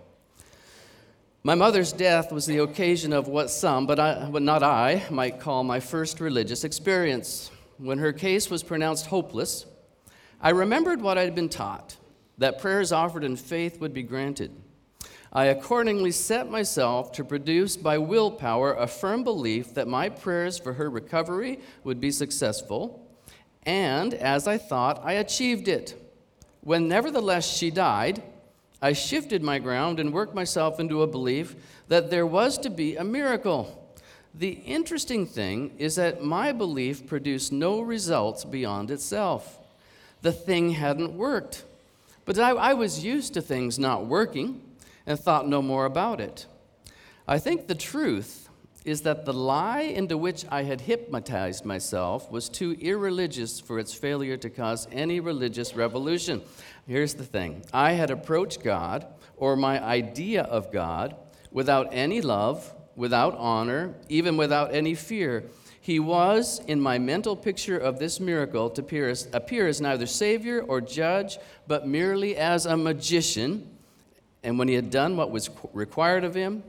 My 1.44 1.56
mother's 1.56 1.92
death 1.92 2.32
was 2.32 2.46
the 2.46 2.60
occasion 2.60 3.12
of 3.12 3.28
what 3.28 3.50
some, 3.50 3.86
but, 3.86 4.00
I, 4.00 4.30
but 4.30 4.44
not 4.44 4.64
I, 4.64 5.04
might 5.10 5.42
call 5.42 5.66
my 5.66 5.82
first 5.82 6.22
religious 6.22 6.64
experience. 6.64 7.52
When 7.80 7.98
her 7.98 8.14
case 8.14 8.50
was 8.50 8.64
pronounced 8.64 9.08
hopeless, 9.08 9.66
I 10.44 10.50
remembered 10.50 11.02
what 11.02 11.20
I 11.20 11.24
had 11.24 11.36
been 11.36 11.50
taught 11.50 11.98
that 12.40 12.60
prayers 12.60 12.92
offered 12.92 13.24
in 13.24 13.36
faith 13.36 13.80
would 13.80 13.94
be 13.94 14.02
granted. 14.02 14.52
I 15.32 15.46
accordingly 15.46 16.12
set 16.12 16.50
myself 16.50 17.12
to 17.14 17.24
produce 17.24 17.78
by 17.78 18.00
willpower 18.00 18.74
a 18.74 18.88
firm 18.88 19.24
belief 19.24 19.76
that 19.76 19.88
my 19.88 20.10
prayers 20.10 20.58
for 20.58 20.74
her 20.74 20.90
recovery 20.90 21.60
would 21.84 22.02
be 22.02 22.10
successful, 22.10 23.08
and 23.68 24.16
as 24.16 24.48
I 24.48 24.58
thought, 24.58 25.00
I 25.06 25.14
achieved 25.14 25.68
it. 25.68 25.96
When 26.62 26.88
nevertheless 26.88 27.48
she 27.48 27.70
died, 27.70 28.24
I 28.82 28.94
shifted 28.94 29.44
my 29.44 29.60
ground 29.60 30.00
and 30.00 30.12
worked 30.12 30.34
myself 30.34 30.80
into 30.80 31.04
a 31.04 31.08
belief 31.08 31.56
that 31.88 32.10
there 32.10 32.26
was 32.26 32.58
to 32.58 32.72
be 32.72 32.96
a 32.96 33.04
miracle. 33.04 33.96
The 34.34 34.50
interesting 34.50 35.28
thing 35.28 35.76
is 35.78 35.96
that 35.96 36.24
my 36.24 36.52
belief 36.52 37.06
produced 37.06 37.52
no 37.52 37.80
results 37.82 38.44
beyond 38.44 38.90
itself. 38.90 39.60
The 40.22 40.32
thing 40.32 40.72
hadn't 40.72 41.14
worked. 41.14 41.64
But 42.26 42.38
I, 42.38 42.52
I, 42.52 42.74
was 42.74 43.04
used 43.04 43.34
to 43.34 43.42
things 43.42 43.80
not 43.80 44.06
working 44.06 44.62
and 45.08 45.20
thought 45.20 45.48
no 45.48 45.62
more 45.62 45.86
about 45.86 46.22
it. 46.22 46.46
I 47.28 47.40
think 47.40 47.68
the 47.68 47.76
truth 47.76 48.50
is 48.86 49.02
that 49.02 49.26
the 49.26 49.34
lie 49.34 49.82
into 49.82 50.18
which 50.18 50.46
I 50.50 50.64
had 50.64 50.82
hypnotized 50.82 51.66
myself 51.66 52.32
was 52.32 52.50
too 52.50 52.76
irreligious 52.80 53.60
for 53.60 53.80
its 53.80 53.94
failure 53.94 54.38
to 54.38 54.50
cause 54.50 54.88
any 54.92 55.20
religious 55.20 55.76
revolution. 55.76 56.42
Here's 56.88 57.14
the 57.14 57.24
thing 57.24 57.64
I 57.74 57.94
had 57.94 58.10
approached 58.10 58.64
God, 58.64 59.06
or 59.38 59.56
my 59.56 59.84
idea 59.84 60.44
of 60.44 60.72
God, 60.72 61.16
without 61.52 61.90
any 61.92 62.22
love, 62.22 62.74
without 62.96 63.36
honor, 63.38 63.94
even 64.10 64.38
without 64.38 64.74
any 64.74 64.96
fear. 64.96 65.44
He 65.84 66.00
was, 66.00 66.62
in 66.68 66.80
my 66.80 67.00
mental 67.00 67.36
picture 67.36 67.78
of 67.78 67.98
this 67.98 68.20
miracle, 68.20 68.70
to 68.70 68.82
appear 68.82 69.10
as, 69.10 69.28
appear 69.34 69.68
as 69.68 69.82
neither 69.82 70.06
Savior 70.06 70.62
or 70.62 70.80
judge, 70.80 71.40
but 71.68 71.88
merely 71.88 72.38
as 72.38 72.68
a 72.68 72.78
magician. 72.78 73.68
And 74.44 74.60
when 74.60 74.68
he 74.68 74.76
had 74.76 74.92
done 74.92 75.18
what 75.18 75.32
was 75.32 75.50
required 75.74 76.24
of 76.24 76.36
him, 76.36 76.64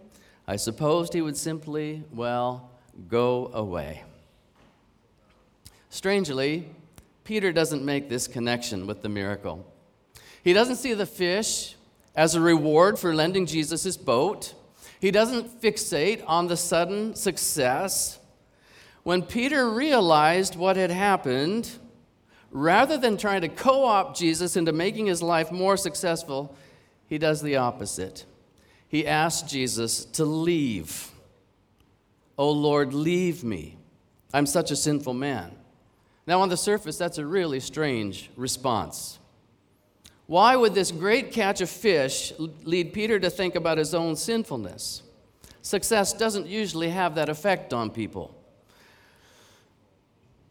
I 0.47 0.57
supposed 0.57 1.13
he 1.13 1.21
would 1.21 1.37
simply, 1.37 2.03
well, 2.13 2.71
go 3.09 3.51
away. 3.53 4.03
Strangely, 5.91 6.69
Peter 7.25 7.53
doesn't 7.53 7.85
make 7.85 8.09
this 8.09 8.27
connection 8.27 8.87
with 8.87 9.03
the 9.03 9.11
miracle. 9.11 9.71
He 10.43 10.55
doesn't 10.55 10.77
see 10.77 10.95
the 10.95 11.07
fish 11.07 11.77
as 12.17 12.35
a 12.35 12.41
reward 12.41 12.99
for 12.99 13.15
lending 13.15 13.45
Jesus 13.45 13.83
his 13.83 13.99
boat. 13.99 14.55
He 15.01 15.11
doesn't 15.11 15.61
fixate 15.61 16.23
on 16.27 16.47
the 16.47 16.57
sudden 16.57 17.15
success. 17.15 18.19
When 19.03 19.23
Peter 19.23 19.69
realized 19.69 20.55
what 20.55 20.77
had 20.77 20.91
happened, 20.91 21.71
rather 22.51 22.97
than 22.97 23.17
trying 23.17 23.41
to 23.41 23.49
co 23.49 23.85
opt 23.85 24.17
Jesus 24.17 24.57
into 24.57 24.73
making 24.73 25.07
his 25.07 25.23
life 25.23 25.51
more 25.51 25.77
successful, 25.77 26.55
he 27.09 27.19
does 27.19 27.43
the 27.43 27.57
opposite. 27.57 28.25
He 28.87 29.07
asks 29.07 29.51
Jesus 29.51 30.05
to 30.05 30.25
leave. 30.25 31.11
Oh 32.39 32.51
Lord, 32.51 32.95
leave 32.95 33.43
me. 33.43 33.77
I'm 34.33 34.47
such 34.47 34.71
a 34.71 34.77
sinful 34.77 35.15
man. 35.15 35.53
Now, 36.27 36.41
on 36.41 36.49
the 36.49 36.57
surface, 36.57 36.97
that's 36.97 37.19
a 37.19 37.27
really 37.27 37.59
strange 37.59 38.31
response. 38.37 39.19
Why 40.27 40.55
would 40.55 40.73
this 40.73 40.93
great 40.93 41.33
catch 41.33 41.61
of 41.61 41.69
fish 41.69 42.33
lead 42.39 42.93
Peter 42.93 43.19
to 43.19 43.29
think 43.29 43.57
about 43.57 43.79
his 43.79 43.93
own 43.93 44.15
sinfulness? 44.15 45.03
Success 45.63 46.13
doesn't 46.13 46.47
usually 46.47 46.91
have 46.91 47.17
that 47.17 47.29
effect 47.29 47.73
on 47.73 47.91
people. 47.91 48.35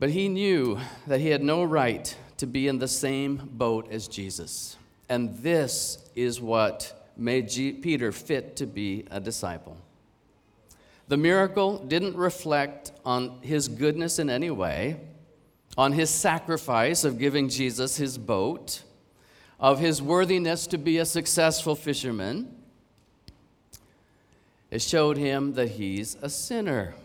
But 0.02 0.10
he 0.10 0.30
knew 0.30 0.80
that 1.06 1.20
he 1.20 1.28
had 1.28 1.44
no 1.44 1.64
right 1.64 2.18
to 2.38 2.48
be 2.48 2.68
in 2.68 2.80
the 2.80 2.88
same 2.88 3.48
boat 3.54 3.88
as 3.92 4.08
Jesus. 4.08 4.76
And 5.08 5.38
this 5.44 6.10
is 6.16 6.42
what 6.42 7.12
made 7.16 7.50
G- 7.50 7.74
Peter 7.74 8.12
fit 8.12 8.56
to 8.56 8.66
be 8.66 9.06
a 9.12 9.20
disciple. 9.20 9.78
The 11.08 11.18
miracle 11.18 11.78
didn't 11.78 12.16
reflect 12.16 12.94
on 13.06 13.42
his 13.44 13.68
goodness 13.68 14.18
in 14.18 14.28
any 14.28 14.50
way, 14.50 15.00
on 15.78 15.92
his 15.92 16.10
sacrifice 16.10 17.04
of 17.04 17.20
giving 17.20 17.48
Jesus 17.48 17.98
his 17.98 18.18
boat 18.18 18.82
of 19.60 19.80
his 19.80 20.02
worthiness 20.02 20.66
to 20.66 20.80
be 20.80 20.98
a 20.98 21.06
successful 21.06 21.76
fisherman. 21.76 22.56
It 24.72 24.82
showed 24.82 25.18
him 25.18 25.54
that 25.54 25.70
he's 25.70 26.18
a 26.24 26.30
sinner. 26.32 26.96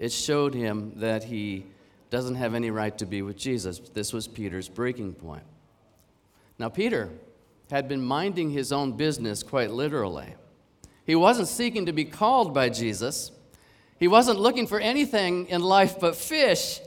It 0.00 0.10
showed 0.10 0.54
him 0.54 0.94
that 0.96 1.22
he 1.22 1.66
doesn't 2.10 2.36
have 2.36 2.54
any 2.54 2.70
right 2.70 2.96
to 2.98 3.06
be 3.06 3.22
with 3.22 3.36
Jesus. 3.36 3.78
This 3.78 4.12
was 4.12 4.26
Peter's 4.26 4.68
breaking 4.68 5.14
point. 5.14 5.42
Now, 6.58 6.68
Peter 6.68 7.10
had 7.70 7.88
been 7.88 8.02
minding 8.02 8.50
his 8.50 8.72
own 8.72 8.92
business 8.92 9.42
quite 9.42 9.70
literally. 9.70 10.34
He 11.04 11.14
wasn't 11.14 11.48
seeking 11.48 11.86
to 11.86 11.92
be 11.92 12.04
called 12.04 12.52
by 12.54 12.68
Jesus, 12.68 13.30
he 13.98 14.08
wasn't 14.08 14.38
looking 14.38 14.66
for 14.66 14.78
anything 14.78 15.46
in 15.46 15.60
life 15.60 15.98
but 16.00 16.14
fish. 16.14 16.80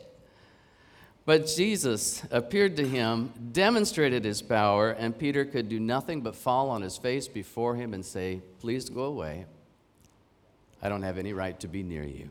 But 1.23 1.45
Jesus 1.45 2.23
appeared 2.31 2.77
to 2.77 2.87
him, 2.87 3.31
demonstrated 3.51 4.25
his 4.25 4.41
power, 4.41 4.89
and 4.91 5.17
Peter 5.17 5.45
could 5.45 5.69
do 5.69 5.79
nothing 5.79 6.21
but 6.21 6.35
fall 6.35 6.69
on 6.69 6.81
his 6.81 6.97
face 6.97 7.27
before 7.27 7.75
him 7.75 7.93
and 7.93 8.03
say, 8.03 8.41
Please 8.59 8.89
go 8.89 9.03
away. 9.03 9.45
I 10.81 10.89
don't 10.89 11.03
have 11.03 11.19
any 11.19 11.33
right 11.33 11.59
to 11.59 11.67
be 11.67 11.83
near 11.83 12.03
you. 12.03 12.29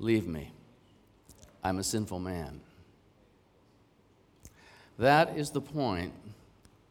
Leave 0.00 0.26
me. 0.26 0.50
I'm 1.62 1.78
a 1.78 1.84
sinful 1.84 2.18
man. 2.18 2.60
That 4.98 5.36
is 5.36 5.50
the 5.50 5.60
point 5.60 6.12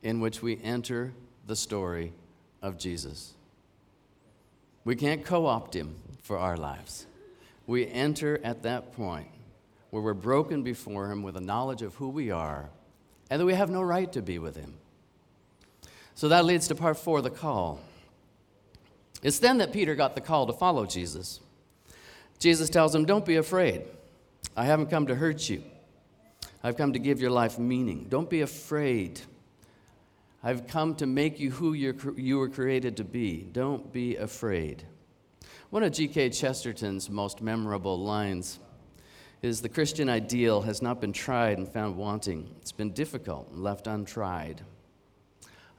in 0.04 0.20
which 0.20 0.42
we 0.42 0.60
enter 0.62 1.13
the 1.48 1.56
story 1.56 2.13
of 2.62 2.78
Jesus. 2.78 3.34
We 4.84 4.96
can't 4.96 5.24
co 5.24 5.46
opt 5.46 5.75
him 5.75 5.96
for 6.22 6.38
our 6.38 6.58
lives. 6.58 7.06
We 7.68 7.88
enter 7.88 8.40
at 8.44 8.63
that 8.63 8.94
point 8.96 9.28
where 9.92 10.01
we're 10.01 10.13
broken 10.13 10.63
before 10.63 11.12
Him 11.12 11.22
with 11.22 11.38
a 11.38 11.42
knowledge 11.42 11.82
of 11.82 11.96
who 11.96 12.10
we 12.10 12.32
are 12.32 12.70
and 13.30 13.40
that 13.40 13.46
we 13.46 13.54
have 13.54 13.70
no 13.70 13.82
right 13.82 14.12
to 14.13 14.22
be 14.22 14.40
with 14.40 14.56
Him. 14.56 14.74
So 16.16 16.30
that 16.30 16.46
leads 16.46 16.68
to 16.70 16.75
part 16.75 16.98
four 16.98 17.22
the 17.22 17.30
call. 17.30 17.80
It's 19.22 19.40
then 19.40 19.60
that 19.60 19.72
Peter 19.72 19.96
got 19.96 20.16
the 20.16 20.22
call 20.22 20.48
to 20.48 20.54
follow 20.54 20.86
Jesus. 20.86 21.40
Jesus 22.40 22.70
tells 22.70 22.96
him, 22.96 23.06
Don't 23.06 23.25
be 23.25 23.36
afraid. 23.36 23.84
I 24.55 24.65
haven't 24.65 24.89
come 24.89 25.07
to 25.07 25.15
hurt 25.15 25.50
you. 25.50 25.63
I've 26.63 26.77
come 26.77 26.93
to 26.93 27.00
give 27.00 27.21
your 27.21 27.31
life 27.31 27.57
meaning. 27.57 28.05
Don't 28.10 28.29
be 28.29 28.41
afraid. 28.41 29.21
I've 30.43 30.67
come 30.67 30.95
to 30.95 31.05
make 31.05 31.39
you 31.39 31.51
who 31.51 31.74
you 31.74 32.38
were 32.38 32.50
created 32.50 32.98
to 32.98 33.03
be. 33.03 33.48
Don't 33.51 33.91
be 33.91 34.15
afraid. 34.15 34.83
One 35.69 35.83
of 35.83 35.93
G.K. 35.93 36.31
Chesterton's 36.31 37.10
most 37.10 37.41
memorable 37.41 37.98
lines 37.98 38.60
is 39.41 39.62
the 39.62 39.69
Christian 39.69 40.10
ideal 40.10 40.62
has 40.62 40.81
not 40.81 41.01
been 41.01 41.13
tried 41.13 41.57
and 41.57 41.67
found 41.67 41.95
wanting. 41.95 42.53
It's 42.62 42.71
been 42.71 42.91
difficult 42.91 43.50
and 43.51 43.63
left 43.63 43.88
untried. 43.88 44.62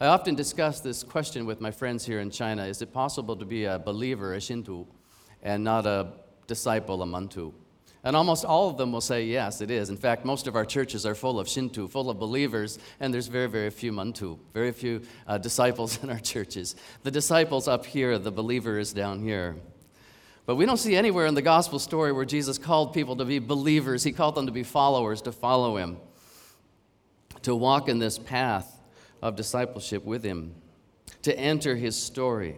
I 0.00 0.07
often 0.07 0.35
discuss 0.35 0.81
this 0.81 1.04
question 1.04 1.47
with 1.47 1.61
my 1.61 1.71
friends 1.71 2.04
here 2.04 2.19
in 2.19 2.31
China 2.31 2.64
Is 2.64 2.83
it 2.83 2.92
possible 2.92 3.37
to 3.37 3.45
be 3.45 3.66
a 3.66 3.78
believer, 3.78 4.35
a 4.35 4.40
Shinto, 4.40 4.88
and 5.42 5.62
not 5.62 5.87
a 5.87 6.09
disciple, 6.49 7.02
a 7.02 7.07
Mantu? 7.07 7.52
And 8.04 8.16
almost 8.16 8.44
all 8.44 8.68
of 8.68 8.76
them 8.76 8.90
will 8.90 9.00
say, 9.00 9.25
yes, 9.25 9.61
it 9.61 9.71
is. 9.71 9.88
In 9.88 9.97
fact, 9.97 10.25
most 10.25 10.49
of 10.49 10.56
our 10.56 10.64
churches 10.64 11.06
are 11.06 11.14
full 11.14 11.38
of 11.38 11.49
Shinto, 11.49 11.87
full 11.87 12.11
of 12.11 12.18
believers, 12.18 12.78
and 12.99 13.14
there's 13.14 13.28
very, 13.28 13.47
very 13.47 13.71
few 13.71 13.92
Mantu, 13.92 14.38
very 14.52 14.73
few 14.73 15.02
uh, 15.28 15.38
disciples 15.38 15.99
in 16.02 16.11
our 16.11 16.18
churches. 16.18 16.75
The 17.04 17.12
disciples 17.12 17.68
up 17.68 17.87
here, 17.87 18.18
the 18.18 18.32
believer 18.32 18.78
is 18.78 18.92
down 18.92 19.23
here. 19.23 19.56
But 20.47 20.56
we 20.56 20.66
don't 20.66 20.78
see 20.78 20.97
anywhere 20.97 21.26
in 21.26 21.35
the 21.35 21.42
gospel 21.42 21.78
story 21.78 22.11
where 22.11 22.25
Jesus 22.25 22.59
called 22.59 22.92
people 22.92 23.14
to 23.16 23.25
be 23.25 23.38
believers. 23.38 24.02
He 24.02 24.11
called 24.11 24.35
them 24.35 24.47
to 24.47 24.52
be 24.52 24.64
followers, 24.64 25.23
to 25.23 25.32
follow 25.32 25.76
him, 25.76 25.99
to 27.42 27.54
walk 27.54 27.88
in 27.88 28.00
this 28.00 28.18
path 28.18 28.80
of 29.23 29.37
discipleship 29.37 30.04
with 30.04 30.25
him, 30.25 30.56
to 31.23 31.38
enter 31.38 31.76
his 31.76 31.97
story. 31.97 32.56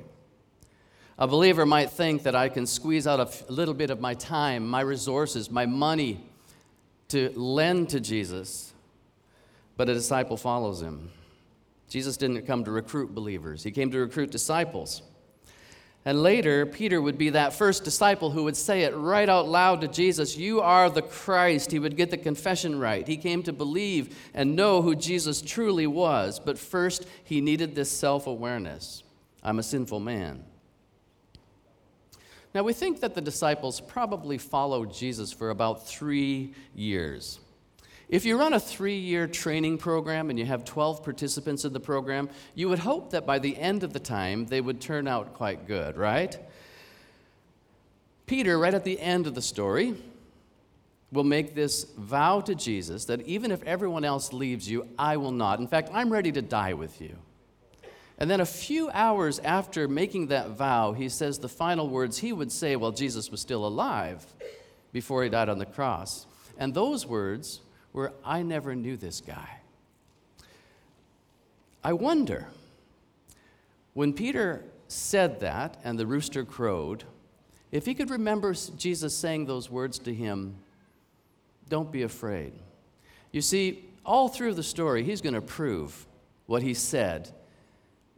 A 1.18 1.28
believer 1.28 1.64
might 1.64 1.90
think 1.90 2.25
that 2.25 2.35
I 2.35 2.49
can 2.49 2.66
squeeze 2.66 3.06
out 3.06 3.21
a 3.21 3.52
little 3.52 3.75
bit 3.75 3.90
of 3.90 4.00
my 4.00 4.14
time, 4.14 4.66
my 4.66 4.80
resources, 4.80 5.50
my 5.50 5.64
money 5.64 6.21
to 7.09 7.30
lend 7.37 7.90
to 7.90 8.00
Jesus, 8.00 8.73
but 9.76 9.88
a 9.88 9.94
disciple 9.94 10.37
follows 10.37 10.83
him. 10.83 11.11
Jesus 11.88 12.16
didn't 12.16 12.42
come 12.47 12.64
to 12.64 12.73
recruit 12.73 13.14
believers, 13.14 13.62
he 13.62 13.71
came 13.71 13.90
to 13.92 13.99
recruit 13.99 14.30
disciples. 14.30 15.02
And 16.06 16.23
later, 16.23 16.66
Peter 16.66 17.00
would 17.00 17.16
be 17.16 17.30
that 17.30 17.54
first 17.54 17.83
disciple 17.83 18.30
who 18.30 18.44
would 18.44 18.59
say 18.59 18.83
it 18.83 18.94
right 18.94 19.28
out 19.28 19.49
loud 19.49 19.80
to 19.80 19.88
Jesus, 19.88 20.37
You 20.37 20.61
are 20.61 20.90
the 20.90 21.00
Christ. 21.00 21.73
He 21.73 21.78
would 21.78 21.97
get 21.97 22.11
the 22.11 22.18
confession 22.18 22.78
right. 22.78 23.09
He 23.09 23.16
came 23.16 23.42
to 23.44 23.54
believe 23.54 24.14
and 24.35 24.54
know 24.54 24.83
who 24.83 24.94
Jesus 24.94 25.40
truly 25.40 25.87
was. 25.87 26.38
But 26.38 26.59
first, 26.59 27.06
he 27.25 27.40
needed 27.40 27.75
this 27.75 27.90
self 27.90 28.26
awareness 28.26 29.02
I'm 29.42 29.59
a 29.59 29.62
sinful 29.62 30.00
man. 30.00 30.44
Now, 32.54 32.62
we 32.62 32.73
think 32.73 33.00
that 33.00 33.14
the 33.14 33.20
disciples 33.20 33.80
probably 33.80 34.38
followed 34.38 34.92
Jesus 34.92 35.32
for 35.32 35.50
about 35.50 35.88
three 35.88 36.54
years. 36.75 37.40
If 38.08 38.25
you 38.25 38.38
run 38.38 38.52
a 38.52 38.61
three 38.61 38.99
year 38.99 39.26
training 39.26 39.78
program 39.78 40.30
and 40.30 40.38
you 40.38 40.44
have 40.44 40.64
12 40.64 41.02
participants 41.02 41.64
in 41.64 41.73
the 41.73 41.80
program, 41.80 42.30
you 42.54 42.68
would 42.68 42.78
hope 42.78 43.11
that 43.11 43.26
by 43.26 43.40
the 43.40 43.56
end 43.56 43.82
of 43.82 43.92
the 43.92 43.99
time 43.99 44.46
they 44.46 44.61
would 44.61 44.80
turn 44.80 45.08
out 45.08 45.34
quite 45.34 45.66
good, 45.66 45.96
right? 45.96 46.38
Peter, 48.26 48.56
right 48.56 48.73
at 48.75 48.84
the 48.84 49.00
end 49.00 49.26
of 49.26 49.34
the 49.34 49.42
story, 49.42 49.94
will 51.11 51.25
make 51.25 51.54
this 51.54 51.84
vow 51.99 52.40
to 52.40 52.54
Jesus 52.54 53.04
that 53.06 53.20
even 53.23 53.50
if 53.50 53.62
everyone 53.64 54.04
else 54.04 54.32
leaves 54.32 54.68
you, 54.70 54.87
I 54.99 55.16
will 55.16 55.32
not. 55.32 55.58
In 55.58 55.66
fact, 55.66 55.90
I'm 55.92 56.12
ready 56.12 56.30
to 56.32 56.42
die 56.42 56.75
with 56.75 57.00
you. 57.00 57.16
And 58.18 58.30
then 58.30 58.40
a 58.40 58.47
few 58.47 58.90
hours 58.90 59.40
after 59.40 59.88
making 59.88 60.28
that 60.28 60.50
vow, 60.50 60.92
he 60.92 61.09
says 61.09 61.38
the 61.38 61.49
final 61.49 61.88
words 61.88 62.18
he 62.18 62.33
would 62.33 62.52
say 62.52 62.76
while 62.76 62.92
Jesus 62.92 63.30
was 63.30 63.40
still 63.40 63.66
alive 63.66 64.25
before 64.92 65.25
he 65.25 65.28
died 65.28 65.49
on 65.49 65.59
the 65.59 65.66
cross. 65.66 66.26
And 66.56 66.73
those 66.73 67.04
words 67.04 67.61
were, 67.92 68.12
I 68.25 68.42
never 68.42 68.75
knew 68.75 68.97
this 68.97 69.21
guy. 69.21 69.59
I 71.83 71.92
wonder, 71.92 72.49
when 73.92 74.12
Peter 74.12 74.64
said 74.88 75.40
that 75.40 75.78
and 75.85 75.99
the 75.99 76.06
rooster 76.06 76.44
crowed, 76.44 77.04
if 77.73 77.85
he 77.85 77.94
could 77.94 78.11
remember 78.11 78.54
Jesus 78.76 79.16
saying 79.16 79.47
those 79.47 79.68
words 79.68 79.99
to 80.00 80.14
him, 80.14 80.54
don't 81.68 81.90
be 81.90 82.02
afraid. 82.02 82.52
You 83.33 83.40
see, 83.40 83.85
all 84.06 84.28
through 84.28 84.54
the 84.54 84.62
story, 84.62 85.02
he's 85.02 85.21
going 85.21 85.35
to 85.35 85.40
prove 85.40 86.06
what 86.47 86.62
he 86.62 86.75
said 86.75 87.33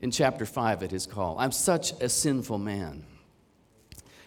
in 0.01 0.11
chapter 0.11 0.45
5 0.45 0.83
at 0.83 0.91
his 0.91 1.07
call. 1.07 1.39
I'm 1.39 1.53
such 1.53 1.93
a 2.01 2.09
sinful 2.09 2.59
man. 2.59 3.05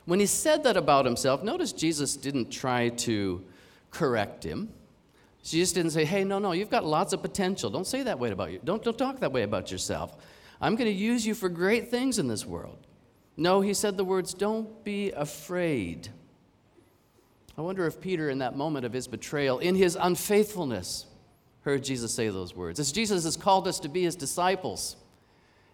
When 0.05 0.19
he 0.19 0.25
said 0.25 0.63
that 0.63 0.75
about 0.75 1.05
himself, 1.05 1.43
notice 1.43 1.71
Jesus 1.71 2.17
didn't 2.17 2.49
try 2.49 2.89
to 2.89 3.43
correct 3.91 4.43
him. 4.43 4.69
Jesus 5.43 5.71
didn't 5.71 5.91
say, 5.91 6.03
hey, 6.05 6.23
no, 6.23 6.39
no, 6.39 6.51
you've 6.51 6.69
got 6.69 6.83
lots 6.83 7.13
of 7.13 7.21
potential. 7.21 7.69
Don't 7.69 7.88
say 7.88 8.03
that 8.03 8.19
way 8.19 8.31
about 8.31 8.51
you. 8.51 8.59
Don't, 8.63 8.83
don't 8.83 8.97
talk 8.97 9.19
that 9.19 9.31
way 9.31 9.43
about 9.43 9.71
yourself. 9.71 10.15
I'm 10.59 10.75
going 10.75 10.89
to 10.89 10.97
use 10.97 11.25
you 11.25 11.33
for 11.33 11.47
great 11.47 11.89
things 11.89 12.19
in 12.19 12.27
this 12.27 12.45
world. 12.45 12.88
No, 13.38 13.62
he 13.62 13.73
said 13.73 13.95
the 13.95 14.03
words, 14.03 14.34
don't 14.34 14.84
be 14.84 15.12
afraid. 15.12 16.10
I 17.58 17.62
wonder 17.62 17.86
if 17.86 18.01
Peter, 18.01 18.29
in 18.29 18.39
that 18.39 18.58
moment 18.58 18.86
of 18.86 18.93
his 18.93 19.08
betrayal, 19.08 19.60
in 19.60 19.75
his 19.75 19.97
unfaithfulness, 19.99 21.05
heard 21.62 21.84
Jesus 21.84 22.13
say 22.13 22.29
those 22.29 22.55
words. 22.55 22.79
As 22.79 22.91
Jesus 22.91 23.23
has 23.23 23.38
called 23.38 23.67
us 23.67 23.79
to 23.82 23.89
be 23.89 24.03
his 24.03 24.15
disciples, 24.15 24.97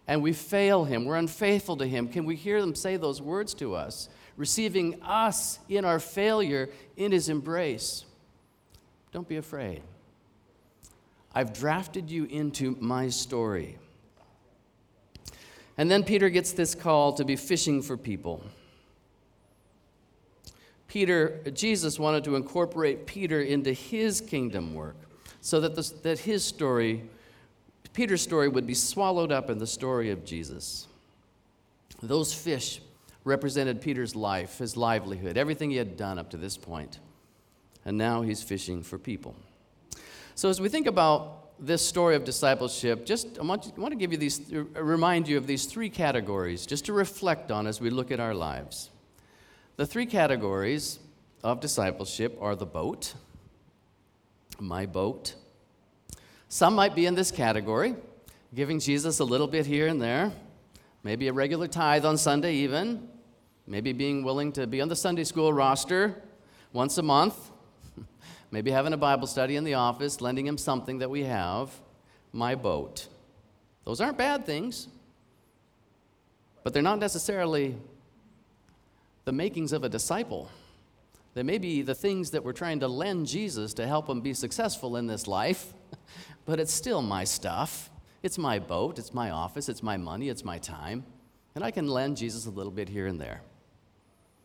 and 0.08 0.22
we 0.22 0.32
fail 0.32 0.84
him, 0.84 1.04
we're 1.04 1.16
unfaithful 1.16 1.76
to 1.78 1.86
him, 1.86 2.08
can 2.08 2.24
we 2.24 2.36
hear 2.36 2.60
them 2.60 2.74
say 2.74 2.96
those 2.96 3.20
words 3.20 3.54
to 3.54 3.74
us, 3.74 4.08
receiving 4.36 5.02
us 5.02 5.58
in 5.68 5.84
our 5.84 5.98
failure 5.98 6.68
in 6.96 7.12
his 7.12 7.28
embrace? 7.28 8.04
Don't 9.12 9.28
be 9.28 9.36
afraid. 9.36 9.82
I've 11.34 11.52
drafted 11.52 12.10
you 12.10 12.24
into 12.24 12.76
my 12.80 13.08
story. 13.08 13.78
And 15.78 15.90
then 15.90 16.02
Peter 16.02 16.30
gets 16.30 16.52
this 16.52 16.74
call 16.74 17.12
to 17.14 17.24
be 17.24 17.36
fishing 17.36 17.82
for 17.82 17.96
people. 17.96 18.42
Peter, 20.88 21.42
Jesus 21.52 21.98
wanted 21.98 22.24
to 22.24 22.36
incorporate 22.36 23.06
Peter 23.06 23.42
into 23.42 23.72
his 23.72 24.20
kingdom 24.20 24.72
work 24.74 24.96
so 25.40 25.60
that, 25.60 26.02
that 26.02 26.20
his 26.20 26.44
story 26.44 27.02
Peter's 27.96 28.20
story 28.20 28.46
would 28.46 28.66
be 28.66 28.74
swallowed 28.74 29.32
up 29.32 29.48
in 29.48 29.56
the 29.56 29.66
story 29.66 30.10
of 30.10 30.22
Jesus. 30.22 30.86
Those 32.02 32.34
fish 32.34 32.82
represented 33.24 33.80
Peter's 33.80 34.14
life, 34.14 34.58
his 34.58 34.76
livelihood, 34.76 35.38
everything 35.38 35.70
he 35.70 35.78
had 35.78 35.96
done 35.96 36.18
up 36.18 36.28
to 36.30 36.36
this 36.36 36.58
point. 36.58 36.98
And 37.86 37.96
now 37.96 38.20
he's 38.20 38.42
fishing 38.42 38.82
for 38.82 38.98
people. 38.98 39.34
So, 40.34 40.50
as 40.50 40.60
we 40.60 40.68
think 40.68 40.86
about 40.86 41.58
this 41.58 41.80
story 41.80 42.16
of 42.16 42.24
discipleship, 42.24 43.06
just 43.06 43.38
I 43.38 43.42
want, 43.42 43.72
I 43.74 43.80
want 43.80 43.92
to 43.92 43.98
give 43.98 44.12
you 44.12 44.18
these, 44.18 44.42
remind 44.74 45.26
you 45.26 45.38
of 45.38 45.46
these 45.46 45.64
three 45.64 45.88
categories 45.88 46.66
just 46.66 46.84
to 46.86 46.92
reflect 46.92 47.50
on 47.50 47.66
as 47.66 47.80
we 47.80 47.88
look 47.88 48.10
at 48.10 48.20
our 48.20 48.34
lives. 48.34 48.90
The 49.76 49.86
three 49.86 50.04
categories 50.04 50.98
of 51.42 51.60
discipleship 51.60 52.36
are 52.42 52.54
the 52.54 52.66
boat, 52.66 53.14
my 54.60 54.84
boat, 54.84 55.34
some 56.48 56.74
might 56.74 56.94
be 56.94 57.06
in 57.06 57.14
this 57.14 57.30
category, 57.30 57.96
giving 58.54 58.78
Jesus 58.78 59.18
a 59.18 59.24
little 59.24 59.48
bit 59.48 59.66
here 59.66 59.88
and 59.88 60.00
there, 60.00 60.32
maybe 61.02 61.28
a 61.28 61.32
regular 61.32 61.66
tithe 61.66 62.04
on 62.04 62.16
Sunday, 62.16 62.54
even, 62.54 63.08
maybe 63.66 63.92
being 63.92 64.22
willing 64.22 64.52
to 64.52 64.66
be 64.66 64.80
on 64.80 64.88
the 64.88 64.96
Sunday 64.96 65.24
school 65.24 65.52
roster 65.52 66.22
once 66.72 66.98
a 66.98 67.02
month, 67.02 67.50
maybe 68.50 68.70
having 68.70 68.92
a 68.92 68.96
Bible 68.96 69.26
study 69.26 69.56
in 69.56 69.64
the 69.64 69.74
office, 69.74 70.20
lending 70.20 70.46
him 70.46 70.56
something 70.56 70.98
that 70.98 71.10
we 71.10 71.24
have, 71.24 71.70
my 72.32 72.54
boat. 72.54 73.08
Those 73.84 74.00
aren't 74.00 74.18
bad 74.18 74.46
things, 74.46 74.88
but 76.62 76.72
they're 76.72 76.82
not 76.82 76.98
necessarily 76.98 77.76
the 79.24 79.32
makings 79.32 79.72
of 79.72 79.82
a 79.82 79.88
disciple. 79.88 80.48
They 81.34 81.42
may 81.42 81.58
be 81.58 81.82
the 81.82 81.94
things 81.94 82.30
that 82.30 82.44
we're 82.44 82.52
trying 82.52 82.80
to 82.80 82.88
lend 82.88 83.26
Jesus 83.26 83.74
to 83.74 83.86
help 83.86 84.08
him 84.08 84.20
be 84.20 84.32
successful 84.32 84.96
in 84.96 85.06
this 85.06 85.26
life, 85.26 85.74
but 86.46 86.60
it's 86.60 86.72
still 86.72 87.02
my 87.02 87.24
stuff. 87.24 87.90
It's 88.22 88.38
my 88.38 88.58
boat, 88.58 88.98
it's 88.98 89.12
my 89.12 89.30
office, 89.30 89.68
it's 89.68 89.82
my 89.82 89.96
money, 89.96 90.30
it's 90.30 90.44
my 90.44 90.58
time, 90.58 91.04
and 91.54 91.62
I 91.62 91.70
can 91.70 91.86
lend 91.86 92.16
Jesus 92.16 92.46
a 92.46 92.50
little 92.50 92.72
bit 92.72 92.88
here 92.88 93.06
and 93.06 93.20
there. 93.20 93.42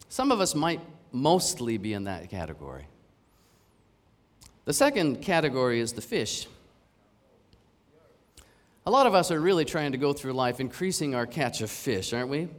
Some 0.10 0.32
of 0.32 0.42
us 0.42 0.54
might 0.54 0.82
mostly 1.12 1.78
be 1.78 1.94
in 1.94 2.04
that 2.04 2.30
category. 2.30 2.86
The 4.66 4.74
second 4.74 5.22
category 5.22 5.80
is 5.80 5.94
the 5.94 6.02
fish. 6.02 6.48
A 8.86 8.92
lot 8.92 9.08
of 9.08 9.16
us 9.16 9.32
are 9.32 9.40
really 9.40 9.66
trying 9.66 9.94
to 9.94 9.98
go 9.98 10.12
through 10.12 10.34
life 10.34 10.60
increasing 10.60 11.16
our 11.16 11.26
catch 11.26 11.62
of 11.62 11.72
fish, 11.72 12.14
aren't 12.14 12.30
we? 12.30 12.50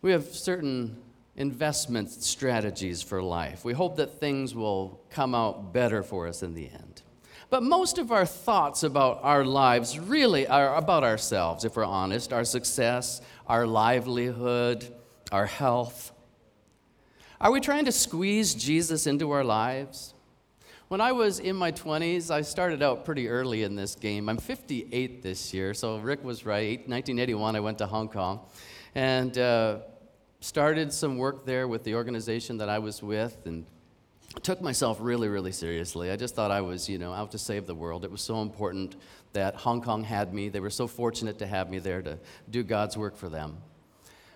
We 0.00 0.12
have 0.12 0.26
certain 0.26 0.96
investment 1.36 2.10
strategies 2.10 3.02
for 3.02 3.22
life. 3.22 3.64
We 3.64 3.72
hope 3.72 3.96
that 3.96 4.18
things 4.18 4.54
will 4.54 5.00
come 5.10 5.34
out 5.34 5.72
better 5.72 6.02
for 6.02 6.26
us 6.26 6.42
in 6.42 6.54
the 6.54 6.68
end. 6.68 7.01
But 7.52 7.62
most 7.62 7.98
of 7.98 8.10
our 8.12 8.24
thoughts 8.24 8.82
about 8.82 9.20
our 9.22 9.44
lives 9.44 9.98
really 9.98 10.46
are 10.46 10.74
about 10.74 11.04
ourselves, 11.04 11.66
if 11.66 11.76
we're 11.76 11.84
honest 11.84 12.32
our 12.32 12.44
success, 12.44 13.20
our 13.46 13.66
livelihood, 13.66 14.88
our 15.30 15.44
health. 15.44 16.12
Are 17.38 17.52
we 17.52 17.60
trying 17.60 17.84
to 17.84 17.92
squeeze 17.92 18.54
Jesus 18.54 19.06
into 19.06 19.32
our 19.32 19.44
lives? 19.44 20.14
When 20.88 21.02
I 21.02 21.12
was 21.12 21.40
in 21.40 21.54
my 21.54 21.72
20s, 21.72 22.30
I 22.30 22.40
started 22.40 22.82
out 22.82 23.04
pretty 23.04 23.28
early 23.28 23.64
in 23.64 23.76
this 23.76 23.96
game. 23.96 24.30
I'm 24.30 24.38
58 24.38 25.22
this 25.22 25.52
year, 25.52 25.74
so 25.74 25.98
Rick 25.98 26.24
was 26.24 26.46
right. 26.46 26.78
1981, 26.78 27.54
I 27.54 27.60
went 27.60 27.76
to 27.78 27.86
Hong 27.86 28.08
Kong 28.08 28.40
and 28.94 29.36
uh, 29.36 29.80
started 30.40 30.90
some 30.90 31.18
work 31.18 31.44
there 31.44 31.68
with 31.68 31.84
the 31.84 31.96
organization 31.96 32.56
that 32.56 32.70
I 32.70 32.78
was 32.78 33.02
with 33.02 33.36
and 33.44 33.66
took 34.42 34.60
myself 34.60 34.98
really, 35.00 35.28
really 35.28 35.52
seriously. 35.52 36.10
I 36.10 36.16
just 36.16 36.34
thought 36.34 36.50
I 36.50 36.60
was, 36.60 36.88
you 36.88 36.98
know, 36.98 37.12
out 37.12 37.32
to 37.32 37.38
save 37.38 37.66
the 37.66 37.74
world. 37.74 38.04
It 38.04 38.10
was 38.10 38.22
so 38.22 38.40
important 38.42 38.96
that 39.32 39.54
Hong 39.56 39.82
Kong 39.82 40.04
had 40.04 40.32
me. 40.32 40.48
They 40.48 40.60
were 40.60 40.70
so 40.70 40.86
fortunate 40.86 41.38
to 41.38 41.46
have 41.46 41.70
me 41.70 41.78
there 41.78 42.02
to 42.02 42.18
do 42.50 42.62
God's 42.62 42.96
work 42.96 43.16
for 43.16 43.28
them. 43.28 43.58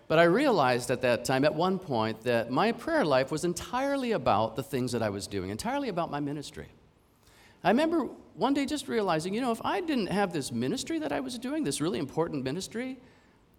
But 0.09 0.19
I 0.19 0.25
realized 0.25 0.91
at 0.91 1.03
that 1.03 1.25
time, 1.25 1.45
at 1.45 1.55
one 1.55 1.79
point, 1.79 2.23
that 2.23 2.51
my 2.51 2.73
prayer 2.73 3.05
life 3.05 3.31
was 3.31 3.45
entirely 3.45 4.13
about 4.13 4.55
the 4.55 4.63
things 4.63 4.93
that 4.93 5.03
I 5.03 5.11
was 5.11 5.27
doing, 5.27 5.51
entirely 5.51 5.89
about 5.89 6.11
my 6.11 6.21
ministry. 6.21 6.69
I 7.65 7.71
remember 7.71 8.09
one 8.35 8.55
day 8.55 8.67
just 8.67 8.87
realizing, 8.87 9.35
you 9.35 9.41
know, 9.41 9.51
if 9.51 9.61
I 9.65 9.81
didn't 9.81 10.09
have 10.09 10.33
this 10.33 10.53
ministry 10.53 11.01
that 11.01 11.11
I 11.11 11.21
was 11.21 11.39
doing, 11.39 11.65
this 11.65 11.81
really 11.81 11.99
important 11.99 12.45
ministry, 12.45 12.99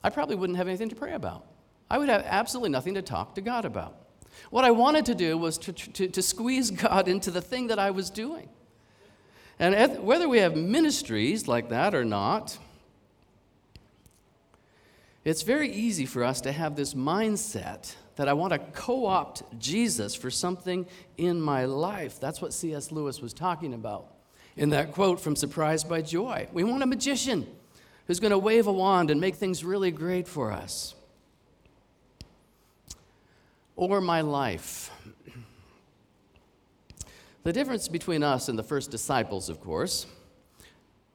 I 0.03 0.09
probably 0.09 0.35
wouldn't 0.35 0.57
have 0.57 0.67
anything 0.67 0.89
to 0.89 0.95
pray 0.95 1.13
about. 1.13 1.45
I 1.89 1.97
would 1.97 2.07
have 2.07 2.23
absolutely 2.25 2.69
nothing 2.69 2.93
to 2.93 3.01
talk 3.01 3.35
to 3.35 3.41
God 3.41 3.65
about. 3.65 4.06
What 4.49 4.65
I 4.65 4.71
wanted 4.71 5.05
to 5.07 5.15
do 5.15 5.37
was 5.37 5.57
to, 5.59 5.73
to, 5.73 6.07
to 6.07 6.21
squeeze 6.21 6.71
God 6.85 7.07
into 7.07 7.31
the 7.31 7.41
thing 7.41 7.67
that 7.67 7.79
I 7.79 7.91
was 7.91 8.09
doing. 8.09 8.49
And 9.59 10.03
whether 10.03 10.29
we 10.29 10.37
have 10.39 10.55
ministries 10.55 11.47
like 11.47 11.69
that 11.69 11.95
or 11.95 12.05
not, 12.05 12.57
it's 15.25 15.41
very 15.41 15.69
easy 15.69 16.05
for 16.05 16.23
us 16.23 16.41
to 16.41 16.51
have 16.51 16.75
this 16.75 16.93
mindset 16.93 17.95
that 18.15 18.27
I 18.27 18.33
want 18.33 18.53
to 18.53 18.59
co 18.59 19.07
opt 19.07 19.43
Jesus 19.59 20.15
for 20.15 20.29
something 20.29 20.85
in 21.17 21.41
my 21.41 21.65
life. 21.65 22.19
That's 22.19 22.41
what 22.41 22.53
C.S. 22.53 22.91
Lewis 22.91 23.19
was 23.21 23.33
talking 23.33 23.73
about 23.73 24.07
in 24.55 24.69
that 24.69 24.91
quote 24.91 25.19
from 25.19 25.35
Surprised 25.35 25.89
by 25.89 26.01
Joy. 26.01 26.47
We 26.53 26.63
want 26.63 26.83
a 26.83 26.87
magician 26.87 27.47
who's 28.05 28.19
going 28.19 28.31
to 28.31 28.37
wave 28.37 28.67
a 28.67 28.71
wand 28.71 29.11
and 29.11 29.19
make 29.19 29.35
things 29.35 29.63
really 29.63 29.91
great 29.91 30.27
for 30.27 30.51
us. 30.51 30.95
Or 33.77 34.01
my 34.01 34.21
life. 34.21 34.91
The 37.43 37.53
difference 37.53 37.87
between 37.87 38.23
us 38.23 38.49
and 38.49 38.57
the 38.57 38.63
first 38.63 38.89
disciples, 38.91 39.49
of 39.49 39.61
course, 39.61 40.07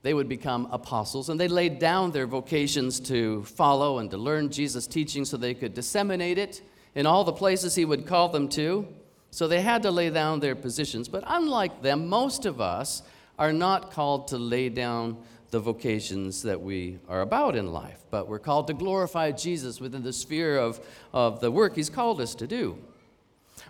they 0.03 0.14
would 0.14 0.29
become 0.29 0.68
apostles 0.70 1.29
and 1.29 1.38
they 1.38 1.48
laid 1.48 1.81
down 1.81 2.12
their 2.12 2.27
vocations 2.27 3.01
to 3.01 3.42
follow 3.42 3.98
and 3.98 4.11
to 4.12 4.16
learn 4.16 4.48
Jesus' 4.48 4.87
teaching 4.87 5.25
so 5.25 5.37
they 5.37 5.55
could 5.55 5.75
disseminate 5.75 6.38
it 6.38 6.62
in 6.94 7.05
all 7.05 7.25
the 7.25 7.33
places 7.33 7.75
he 7.75 7.85
would 7.85 8.07
call 8.07 8.29
them 8.29 8.48
to. 8.51 8.87
So 9.33 9.48
they 9.48 9.61
had 9.61 9.83
to 9.83 9.90
lay 9.90 10.11
down 10.11 10.38
their 10.38 10.55
positions. 10.55 11.09
But 11.09 11.25
unlike 11.27 11.83
them, 11.83 12.09
most 12.09 12.46
of 12.46 12.61
us 12.61 13.03
are 13.38 13.53
not 13.53 13.90
called 13.90 14.29
to 14.29 14.38
lay 14.38 14.68
down 14.68 15.16
the 15.52 15.60
vocations 15.60 16.42
that 16.42 16.62
we 16.62 16.98
are 17.10 17.20
about 17.20 17.54
in 17.54 17.74
life, 17.74 18.00
but 18.10 18.26
we're 18.26 18.38
called 18.38 18.66
to 18.66 18.72
glorify 18.72 19.30
Jesus 19.30 19.82
within 19.82 20.02
the 20.02 20.12
sphere 20.12 20.56
of, 20.56 20.80
of 21.12 21.40
the 21.40 21.50
work 21.50 21.76
he's 21.76 21.90
called 21.90 22.22
us 22.22 22.34
to 22.34 22.46
do. 22.46 22.78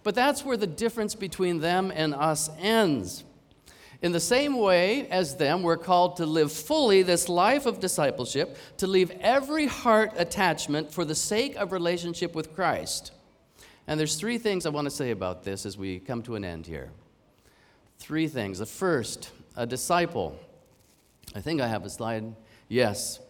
But 0.05 0.15
that's 0.15 0.45
where 0.45 0.57
the 0.57 0.69
difference 0.69 1.17
between 1.17 1.59
them 1.59 1.93
and 1.93 2.15
us 2.15 2.49
ends. 2.61 3.25
In 4.01 4.13
the 4.13 4.21
same 4.21 4.59
way 4.59 5.09
as 5.09 5.37
them, 5.37 5.65
we're 5.65 5.77
called 5.77 6.19
to 6.19 6.27
live 6.27 6.53
fully 6.53 7.03
this 7.03 7.29
life 7.29 7.67
of 7.67 7.81
discipleship, 7.81 8.57
to 8.77 8.87
leave 8.87 9.11
every 9.21 9.67
heart 9.67 10.13
attachment 10.17 10.93
for 10.93 11.05
the 11.05 11.17
sake 11.17 11.57
of 11.57 11.73
relationship 11.73 12.33
with 12.33 12.55
Christ. 12.55 13.11
And 13.89 13.99
there's 13.99 14.15
three 14.15 14.39
things 14.39 14.67
I 14.67 14.71
want 14.71 14.85
to 14.85 14.91
say 14.91 15.11
about 15.11 15.43
this 15.43 15.67
as 15.67 15.77
we 15.77 15.99
come 15.99 16.23
to 16.23 16.37
an 16.37 16.45
end 16.45 16.65
here. 16.65 16.91
Three 17.99 18.29
things. 18.29 18.61
The 18.61 18.67
first, 18.67 19.31
a 19.57 19.67
disciple. 19.67 20.39
I 21.35 21.41
think 21.41 21.61
I 21.61 21.69
have 21.69 21.85
a 21.85 21.91
slide. 21.91 22.35
Yes 22.69 23.21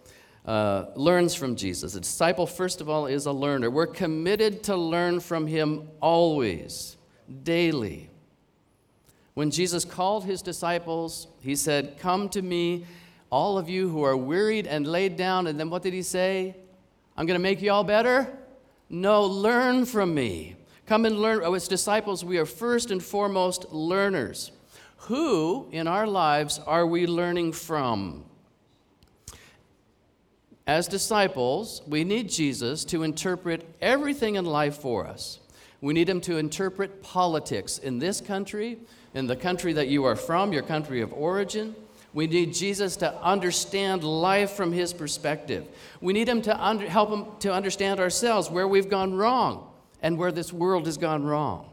uh, 0.44 0.87
learns 0.96 1.35
from 1.35 1.57
Jesus. 1.57 1.94
A 1.94 2.00
disciple, 2.00 2.46
first 2.46 2.81
of 2.81 2.88
all, 2.88 3.07
is 3.07 3.26
a 3.26 3.33
learner. 3.33 3.70
We're 3.70 3.87
committed 3.87 4.62
to 4.64 4.76
learn 4.76 5.20
from 5.20 5.46
him 5.46 5.88
always, 6.00 6.96
daily. 7.44 8.11
When 9.35 9.50
Jesus 9.50 9.85
called 9.85 10.24
his 10.24 10.42
disciples, 10.42 11.28
he 11.40 11.55
said, 11.55 11.96
Come 11.98 12.28
to 12.31 12.42
me, 12.42 12.87
all 13.31 13.57
of 13.57 13.68
you 13.68 13.88
who 13.88 14.02
are 14.02 14.16
wearied 14.16 14.66
and 14.66 14.87
laid 14.87 15.16
down. 15.16 15.46
And 15.46 15.59
then 15.59 15.70
what 15.70 15.83
did 15.83 15.94
he 15.94 16.02
say? 16.02 16.57
I'm 17.16 17.26
going 17.26 17.38
to 17.38 17.42
make 17.42 17.62
you 17.62 17.72
all 17.72 17.85
better? 17.85 18.37
No, 18.90 19.24
learn 19.24 19.87
from 19.87 20.14
me. 20.14 20.57
Come 20.87 21.07
and 21.07 21.18
learn. 21.18 21.40
Oh, 21.42 21.55
as 21.55 21.68
disciples, 21.68 22.24
we 22.24 22.37
are 22.38 22.44
first 22.44 22.90
and 22.90 23.02
foremost 23.02 23.72
learners. 23.72 24.50
Who 25.06 25.68
in 25.72 25.86
our 25.86 26.06
lives 26.06 26.60
are 26.66 26.86
we 26.86 27.06
learning 27.06 27.52
from? 27.52 28.24
as 30.66 30.86
disciples, 30.86 31.82
we 31.86 32.04
need 32.04 32.28
Jesus 32.28 32.84
to 32.86 33.02
interpret 33.02 33.66
everything 33.80 34.36
in 34.36 34.44
life 34.44 34.76
for 34.76 35.06
us. 35.06 35.40
We 35.80 35.92
need 35.92 36.08
him 36.08 36.20
to 36.22 36.36
interpret 36.36 37.02
politics 37.02 37.78
in 37.78 37.98
this 37.98 38.20
country, 38.20 38.78
in 39.14 39.26
the 39.26 39.34
country 39.34 39.72
that 39.72 39.88
you 39.88 40.04
are 40.04 40.14
from, 40.14 40.52
your 40.52 40.62
country 40.62 41.00
of 41.00 41.12
origin. 41.12 41.74
We 42.14 42.28
need 42.28 42.54
Jesus 42.54 42.96
to 42.98 43.12
understand 43.20 44.04
life 44.04 44.52
from 44.52 44.70
his 44.72 44.92
perspective. 44.92 45.66
We 46.00 46.12
need 46.12 46.28
him 46.28 46.42
to 46.42 46.64
under, 46.64 46.88
help 46.88 47.10
him 47.10 47.26
to 47.40 47.52
understand 47.52 47.98
ourselves, 47.98 48.48
where 48.48 48.68
we've 48.68 48.88
gone 48.88 49.14
wrong 49.14 49.68
and 50.00 50.16
where 50.16 50.30
this 50.30 50.52
world 50.52 50.86
has 50.86 50.96
gone 50.96 51.24
wrong. 51.24 51.71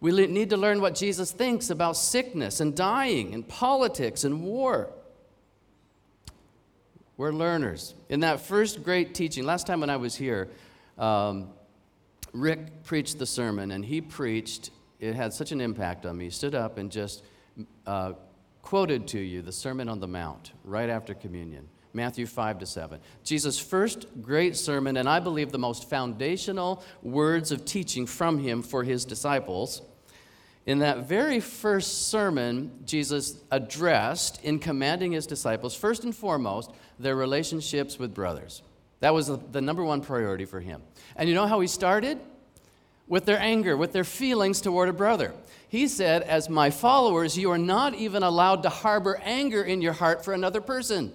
We 0.00 0.26
need 0.26 0.50
to 0.50 0.56
learn 0.56 0.80
what 0.80 0.94
Jesus 0.94 1.32
thinks 1.32 1.70
about 1.70 1.96
sickness 1.96 2.60
and 2.60 2.74
dying 2.76 3.32
and 3.32 3.46
politics 3.46 4.24
and 4.24 4.42
war. 4.42 4.90
We're 7.16 7.32
learners. 7.32 7.94
In 8.10 8.20
that 8.20 8.40
first 8.40 8.82
great 8.82 9.14
teaching, 9.14 9.44
last 9.44 9.66
time 9.66 9.80
when 9.80 9.88
I 9.88 9.96
was 9.96 10.14
here, 10.14 10.48
um, 10.98 11.48
Rick 12.32 12.84
preached 12.84 13.18
the 13.18 13.26
sermon, 13.26 13.70
and 13.70 13.82
he 13.82 14.02
preached, 14.02 14.70
it 15.00 15.14
had 15.14 15.32
such 15.32 15.50
an 15.52 15.62
impact 15.62 16.04
on 16.04 16.18
me. 16.18 16.24
He 16.24 16.30
stood 16.30 16.54
up 16.54 16.76
and 16.76 16.92
just 16.92 17.24
uh, 17.86 18.12
quoted 18.60 19.06
to 19.08 19.18
you 19.18 19.40
the 19.40 19.52
Sermon 19.52 19.88
on 19.88 20.00
the 20.00 20.08
Mount 20.08 20.52
right 20.62 20.90
after 20.90 21.14
communion. 21.14 21.68
Matthew 21.92 22.26
5 22.26 22.58
to 22.60 22.66
7. 22.66 23.00
Jesus' 23.24 23.58
first 23.58 24.06
great 24.20 24.56
sermon, 24.56 24.96
and 24.96 25.08
I 25.08 25.20
believe 25.20 25.52
the 25.52 25.58
most 25.58 25.88
foundational 25.88 26.82
words 27.02 27.52
of 27.52 27.64
teaching 27.64 28.06
from 28.06 28.38
him 28.38 28.62
for 28.62 28.84
his 28.84 29.04
disciples. 29.04 29.82
In 30.66 30.80
that 30.80 31.06
very 31.06 31.38
first 31.38 32.08
sermon, 32.08 32.80
Jesus 32.84 33.40
addressed 33.52 34.42
in 34.42 34.58
commanding 34.58 35.12
his 35.12 35.26
disciples, 35.26 35.76
first 35.76 36.02
and 36.02 36.14
foremost, 36.14 36.72
their 36.98 37.14
relationships 37.14 37.98
with 37.98 38.12
brothers. 38.12 38.62
That 39.00 39.14
was 39.14 39.28
the 39.28 39.60
number 39.60 39.84
one 39.84 40.00
priority 40.00 40.44
for 40.44 40.60
him. 40.60 40.82
And 41.14 41.28
you 41.28 41.34
know 41.34 41.46
how 41.46 41.60
he 41.60 41.68
started? 41.68 42.18
With 43.06 43.24
their 43.24 43.38
anger, 43.38 43.76
with 43.76 43.92
their 43.92 44.04
feelings 44.04 44.60
toward 44.60 44.88
a 44.88 44.92
brother. 44.92 45.32
He 45.68 45.86
said, 45.86 46.22
As 46.22 46.48
my 46.48 46.70
followers, 46.70 47.38
you 47.38 47.52
are 47.52 47.58
not 47.58 47.94
even 47.94 48.24
allowed 48.24 48.64
to 48.64 48.68
harbor 48.68 49.20
anger 49.22 49.62
in 49.62 49.80
your 49.80 49.92
heart 49.92 50.24
for 50.24 50.34
another 50.34 50.60
person. 50.60 51.12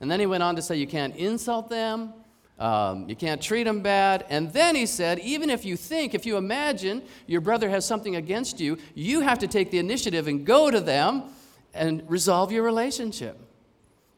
And 0.00 0.10
then 0.10 0.20
he 0.20 0.26
went 0.26 0.42
on 0.42 0.56
to 0.56 0.62
say, 0.62 0.76
You 0.76 0.86
can't 0.86 1.14
insult 1.16 1.68
them, 1.70 2.12
um, 2.58 3.08
you 3.08 3.16
can't 3.16 3.40
treat 3.40 3.64
them 3.64 3.80
bad. 3.80 4.24
And 4.28 4.52
then 4.52 4.74
he 4.74 4.86
said, 4.86 5.18
Even 5.20 5.50
if 5.50 5.64
you 5.64 5.76
think, 5.76 6.14
if 6.14 6.26
you 6.26 6.36
imagine 6.36 7.02
your 7.26 7.40
brother 7.40 7.68
has 7.70 7.86
something 7.86 8.16
against 8.16 8.60
you, 8.60 8.78
you 8.94 9.20
have 9.20 9.38
to 9.40 9.46
take 9.46 9.70
the 9.70 9.78
initiative 9.78 10.28
and 10.28 10.44
go 10.44 10.70
to 10.70 10.80
them 10.80 11.24
and 11.74 12.08
resolve 12.08 12.52
your 12.52 12.62
relationship. 12.62 13.38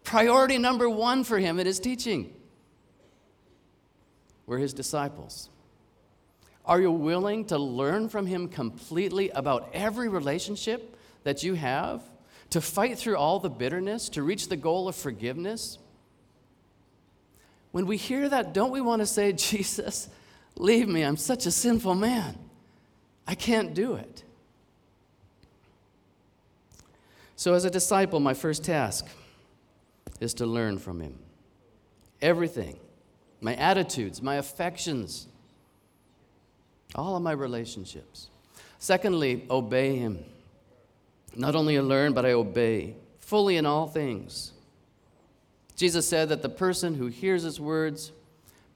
Priority 0.04 0.58
number 0.58 0.88
one 0.88 1.24
for 1.24 1.38
him 1.38 1.58
in 1.58 1.66
his 1.66 1.80
teaching 1.80 2.32
were 4.46 4.58
his 4.58 4.72
disciples. 4.72 5.50
Are 6.64 6.80
you 6.80 6.92
willing 6.92 7.46
to 7.46 7.58
learn 7.58 8.08
from 8.08 8.26
him 8.26 8.48
completely 8.48 9.30
about 9.30 9.70
every 9.72 10.08
relationship 10.08 10.96
that 11.24 11.42
you 11.42 11.54
have? 11.54 12.02
To 12.50 12.61
fight 12.61 12.98
through 12.98 13.16
all 13.16 13.38
the 13.38 13.50
bitterness, 13.50 14.08
to 14.11 14.22
reach 14.22 14.48
the 14.48 14.56
goal 14.56 14.88
of 14.88 14.96
forgiveness? 14.96 15.78
When 17.72 17.87
we 17.87 17.96
hear 17.96 18.28
that, 18.28 18.54
don't 18.54 18.70
we 18.70 18.80
want 18.80 19.00
to 19.00 19.06
say, 19.06 19.32
Jesus, 19.34 20.08
leave 20.56 20.88
me, 20.88 21.02
I'm 21.02 21.16
such 21.16 21.46
a 21.46 21.50
sinful 21.50 21.94
man. 21.94 22.38
I 23.26 23.34
can't 23.34 23.74
do 23.74 23.94
it. 23.94 24.24
So, 27.37 27.54
as 27.54 27.64
a 27.64 27.70
disciple, 27.70 28.18
my 28.18 28.34
first 28.34 28.64
task 28.64 29.06
is 30.18 30.34
to 30.34 30.46
learn 30.46 30.78
from 30.78 31.00
him. 31.00 31.18
Everything 32.20 32.78
my 33.40 33.54
attitudes, 33.54 34.20
my 34.20 34.34
affections, 34.37 35.28
all 36.94 37.16
of 37.16 37.22
my 37.22 37.32
relationships. 37.32 38.28
Secondly, 38.78 39.46
obey 39.50 39.96
him. 39.96 40.24
Not 41.38 41.55
only 41.55 41.79
I 41.79 41.81
learn, 41.81 42.12
but 42.12 42.27
I 42.27 42.33
obey 42.33 42.96
fully 43.20 43.57
in 43.57 43.64
all 43.64 43.87
things. 43.87 44.53
Jesus 45.77 46.07
said 46.07 46.31
that 46.31 46.42
the 46.42 46.48
person 46.48 46.94
who 46.94 47.07
hears 47.07 47.44
his 47.44 47.61
words, 47.61 48.12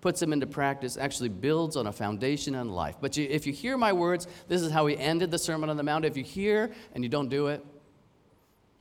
puts 0.00 0.20
them 0.20 0.32
into 0.32 0.46
practice, 0.46 0.96
actually 0.96 1.28
builds 1.28 1.76
on 1.76 1.86
a 1.86 1.92
foundation 1.92 2.54
in 2.54 2.68
life. 2.68 2.96
But 3.00 3.16
you, 3.16 3.26
if 3.28 3.46
you 3.46 3.52
hear 3.52 3.76
my 3.76 3.92
words, 3.92 4.26
this 4.48 4.62
is 4.62 4.70
how 4.70 4.86
he 4.86 4.96
ended 4.96 5.30
the 5.30 5.38
Sermon 5.38 5.70
on 5.70 5.76
the 5.76 5.82
Mount. 5.82 6.04
If 6.04 6.16
you 6.16 6.24
hear 6.24 6.70
and 6.94 7.02
you 7.02 7.08
don't 7.08 7.28
do 7.28 7.48
it, 7.48 7.64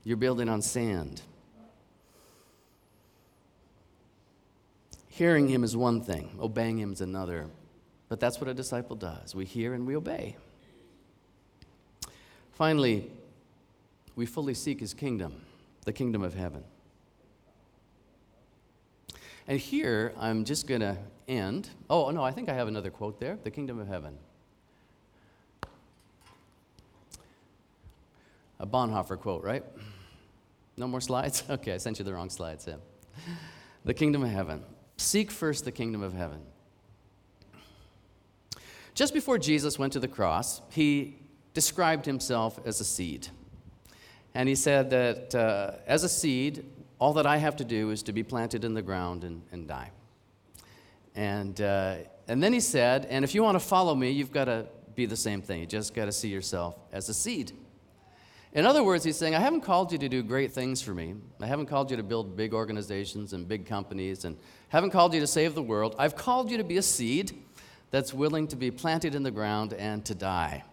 you're 0.04 0.18
building 0.18 0.50
on 0.50 0.62
sand. 0.62 1.22
Hearing 5.08 5.48
him 5.48 5.64
is 5.64 5.78
one 5.78 6.02
thing, 6.02 6.38
obeying 6.40 6.80
him 6.80 6.92
is 6.92 7.02
another. 7.02 7.48
But 8.10 8.20
that's 8.20 8.40
what 8.40 8.50
a 8.50 8.54
disciple 8.54 8.96
does. 8.96 9.34
We 9.36 9.46
hear 9.46 9.74
and 9.74 9.88
we 9.88 9.96
obey. 9.96 10.38
Finally, 12.54 13.12
we 14.16 14.26
fully 14.26 14.54
seek 14.54 14.80
his 14.80 14.94
kingdom, 14.94 15.42
the 15.86 15.94
kingdom 15.94 16.24
of 16.24 16.34
heaven. 16.34 16.64
And 19.48 19.60
here, 19.60 20.14
I'm 20.18 20.46
just 20.46 20.68
going 20.68 20.82
to 20.82 20.98
end. 21.28 21.70
Oh, 21.90 22.10
no, 22.12 22.24
I 22.24 22.32
think 22.32 22.50
I 22.50 22.54
have 22.54 22.68
another 22.68 22.92
quote 22.92 23.20
there 23.20 23.38
the 23.44 23.52
kingdom 23.52 23.80
of 23.80 23.88
heaven. 23.88 24.18
A 28.60 28.68
Bonhoeffer 28.68 29.20
quote, 29.20 29.44
right? 29.44 29.64
No 30.78 30.88
more 30.88 31.02
slides? 31.02 31.44
Okay, 31.50 31.74
I 31.74 31.78
sent 31.78 32.00
you 32.00 32.06
the 32.06 32.14
wrong 32.14 32.30
slides, 32.30 32.66
Sam. 32.66 32.80
The 33.84 33.94
kingdom 33.94 34.24
of 34.24 34.30
heaven. 34.30 34.64
Seek 34.98 35.32
first 35.32 35.66
the 35.66 35.72
kingdom 35.72 36.04
of 36.04 36.14
heaven. 36.14 36.42
Just 38.94 39.14
before 39.14 39.40
Jesus 39.40 39.80
went 39.80 39.94
to 39.94 40.00
the 40.00 40.08
cross, 40.08 40.62
he 40.70 41.18
described 41.54 42.06
himself 42.06 42.60
as 42.66 42.80
a 42.80 42.84
seed. 42.84 43.28
And 44.34 44.48
he 44.48 44.56
said 44.56 44.90
that 44.92 45.36
uh, 45.36 45.72
as 45.86 46.04
a 46.04 46.10
seed, 46.10 46.66
all 47.00 47.14
that 47.14 47.26
I 47.26 47.38
have 47.38 47.56
to 47.58 47.66
do 47.66 47.90
is 47.90 48.04
to 48.04 48.14
be 48.14 48.24
planted 48.24 48.64
in 48.64 48.74
the 48.74 48.82
ground 48.82 49.24
and, 49.24 49.42
and 49.52 49.68
die. 49.68 49.92
And, 51.16 51.60
uh, 51.60 51.96
and 52.28 52.42
then 52.42 52.54
he 52.54 52.60
said, 52.60 53.06
and 53.10 53.26
if 53.26 53.36
you 53.36 53.44
want 53.44 53.56
to 53.56 53.60
follow 53.60 53.94
me, 53.96 54.12
you've 54.12 54.32
got 54.32 54.46
to 54.46 54.68
be 54.96 55.06
the 55.06 55.18
same 55.18 55.42
thing. 55.42 55.60
You 55.60 55.66
just 55.66 55.94
got 55.94 56.06
to 56.06 56.12
see 56.12 56.30
yourself 56.30 56.78
as 56.92 57.10
a 57.10 57.14
seed. 57.14 57.52
In 58.54 58.66
other 58.66 58.84
words, 58.84 59.06
he's 59.06 59.16
saying, 59.16 59.34
I 59.34 59.40
haven't 59.40 59.62
called 59.62 59.92
you 59.94 59.98
to 59.98 60.10
do 60.10 60.22
great 60.24 60.52
things 60.52 60.82
for 60.82 60.94
me. 60.94 61.16
I 61.42 61.46
haven't 61.46 61.68
called 61.68 61.90
you 61.90 61.98
to 61.98 62.04
build 62.04 62.36
big 62.36 62.54
organizations 62.54 63.32
and 63.32 63.48
big 63.48 63.66
companies, 63.66 64.26
and 64.26 64.38
haven't 64.70 64.92
called 64.92 65.14
you 65.14 65.22
to 65.22 65.28
save 65.28 65.56
the 65.56 65.64
world. 65.64 65.96
I've 65.98 66.16
called 66.18 66.52
you 66.52 66.58
to 66.58 66.64
be 66.64 66.78
a 66.78 66.82
seed 66.82 67.32
that's 67.92 68.14
willing 68.14 68.48
to 68.50 68.58
be 68.58 68.70
planted 68.70 69.16
in 69.16 69.24
the 69.24 69.32
ground 69.32 69.74
and 69.74 70.04
to 70.06 70.16
die. 70.16 70.64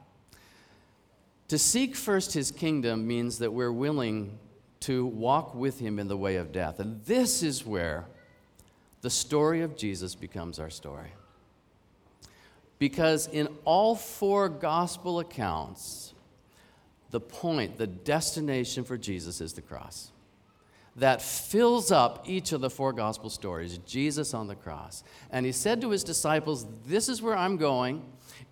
To 1.49 1.59
seek 1.59 1.97
first 1.97 2.35
his 2.35 2.51
kingdom 2.51 3.07
means 3.07 3.39
that 3.39 3.53
we're 3.53 3.73
willing 3.73 4.39
to 4.81 5.07
walk 5.07 5.55
with 5.55 5.81
him 5.81 5.99
in 5.99 6.09
the 6.09 6.17
way 6.17 6.37
of 6.37 6.53
death. 6.53 6.79
And 6.79 7.03
this 7.05 7.43
is 7.43 7.67
where 7.67 8.07
the 9.01 9.11
story 9.11 9.63
of 9.63 9.77
Jesus 9.77 10.15
becomes 10.15 10.59
our 10.59 10.71
story. 10.71 11.13
Because 12.79 13.27
in 13.29 13.49
all 13.65 13.97
four 13.97 14.49
gospel 14.49 15.21
accounts, 15.21 16.15
the 17.11 17.21
point, 17.21 17.79
the 17.79 17.87
destination 17.87 18.85
for 18.85 18.97
Jesus 18.97 19.41
is 19.41 19.55
the 19.55 19.63
cross. 19.63 20.11
That 20.97 21.23
fills 21.23 21.91
up 21.91 22.25
each 22.29 22.53
of 22.53 22.61
the 22.61 22.71
four 22.71 22.93
gospel 22.93 23.31
stories, 23.31 23.79
Jesus 23.79 24.35
on 24.35 24.49
the 24.49 24.55
cross. 24.55 25.03
And 25.31 25.47
he 25.47 25.53
said 25.53 25.81
to 25.81 25.91
his 25.91 26.05
disciples, 26.05 26.67
This 26.87 27.09
is 27.09 27.23
where 27.23 27.37
I'm 27.37 27.57
going. 27.57 28.05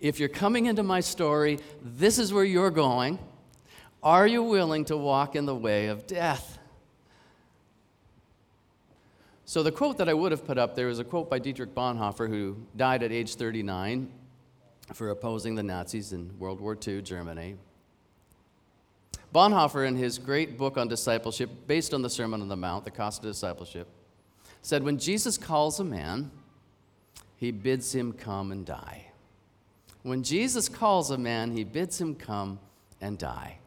If 0.07 0.21
you're 0.21 0.29
coming 0.29 0.66
into 0.66 0.83
my 0.83 1.01
story, 1.01 1.59
this 1.83 2.19
is 2.19 2.33
where 2.33 2.45
you're 2.45 2.71
going. 2.71 3.19
Are 4.03 4.27
you 4.27 4.42
willing 4.42 4.85
to 4.87 4.97
walk 4.97 5.35
in 5.35 5.47
the 5.47 5.55
way 5.55 5.87
of 5.88 6.07
death? 6.07 6.59
So, 9.45 9.62
the 9.62 9.73
quote 9.73 9.99
that 9.99 10.09
I 10.09 10.14
would 10.14 10.33
have 10.33 10.45
put 10.45 10.59
up 10.59 10.75
there 10.75 10.88
is 10.88 10.99
a 10.99 11.05
quote 11.05 11.31
by 11.31 11.38
Dietrich 11.38 11.75
Bonhoeffer, 11.75 12.29
who 12.29 12.57
died 12.77 13.03
at 13.03 13.12
age 13.12 13.35
39 13.35 14.12
for 14.95 15.11
opposing 15.11 15.55
the 15.55 15.62
Nazis 15.62 16.12
in 16.12 16.37
World 16.38 16.61
War 16.61 16.77
II, 16.87 17.03
Germany. 17.03 17.57
Bonhoeffer, 19.35 19.87
in 19.87 19.97
his 19.97 20.19
great 20.19 20.57
book 20.57 20.77
on 20.77 20.88
discipleship, 20.88 21.51
based 21.66 21.92
on 21.92 22.03
the 22.03 22.11
Sermon 22.11 22.40
on 22.40 22.49
the 22.49 22.57
Mount, 22.57 22.85
The 22.85 22.90
Cost 22.90 23.25
of 23.25 23.31
Discipleship, 23.31 23.88
said, 24.62 24.83
When 24.85 24.99
Jesus 24.99 25.37
calls 25.37 25.81
a 25.81 25.85
man, 25.85 26.31
he 27.37 27.51
bids 27.51 27.92
him 27.92 28.12
come 28.12 28.53
and 28.53 28.64
die. 28.64 29.06
When 30.07 30.23
Jesus 30.23 30.69
calls 30.69 31.11
a 31.11 31.19
man, 31.19 31.51
he 31.51 31.64
bids 31.64 32.01
him 32.01 32.14
come 32.14 32.61
and 33.01 33.19
die. 33.19 33.59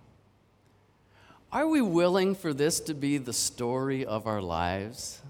Are 1.51 1.67
we 1.67 1.81
willing 1.81 2.33
for 2.33 2.53
this 2.53 2.79
to 2.79 2.93
be 2.93 3.17
the 3.17 3.33
story 3.33 4.05
of 4.05 4.25
our 4.25 4.41
lives? 4.41 5.21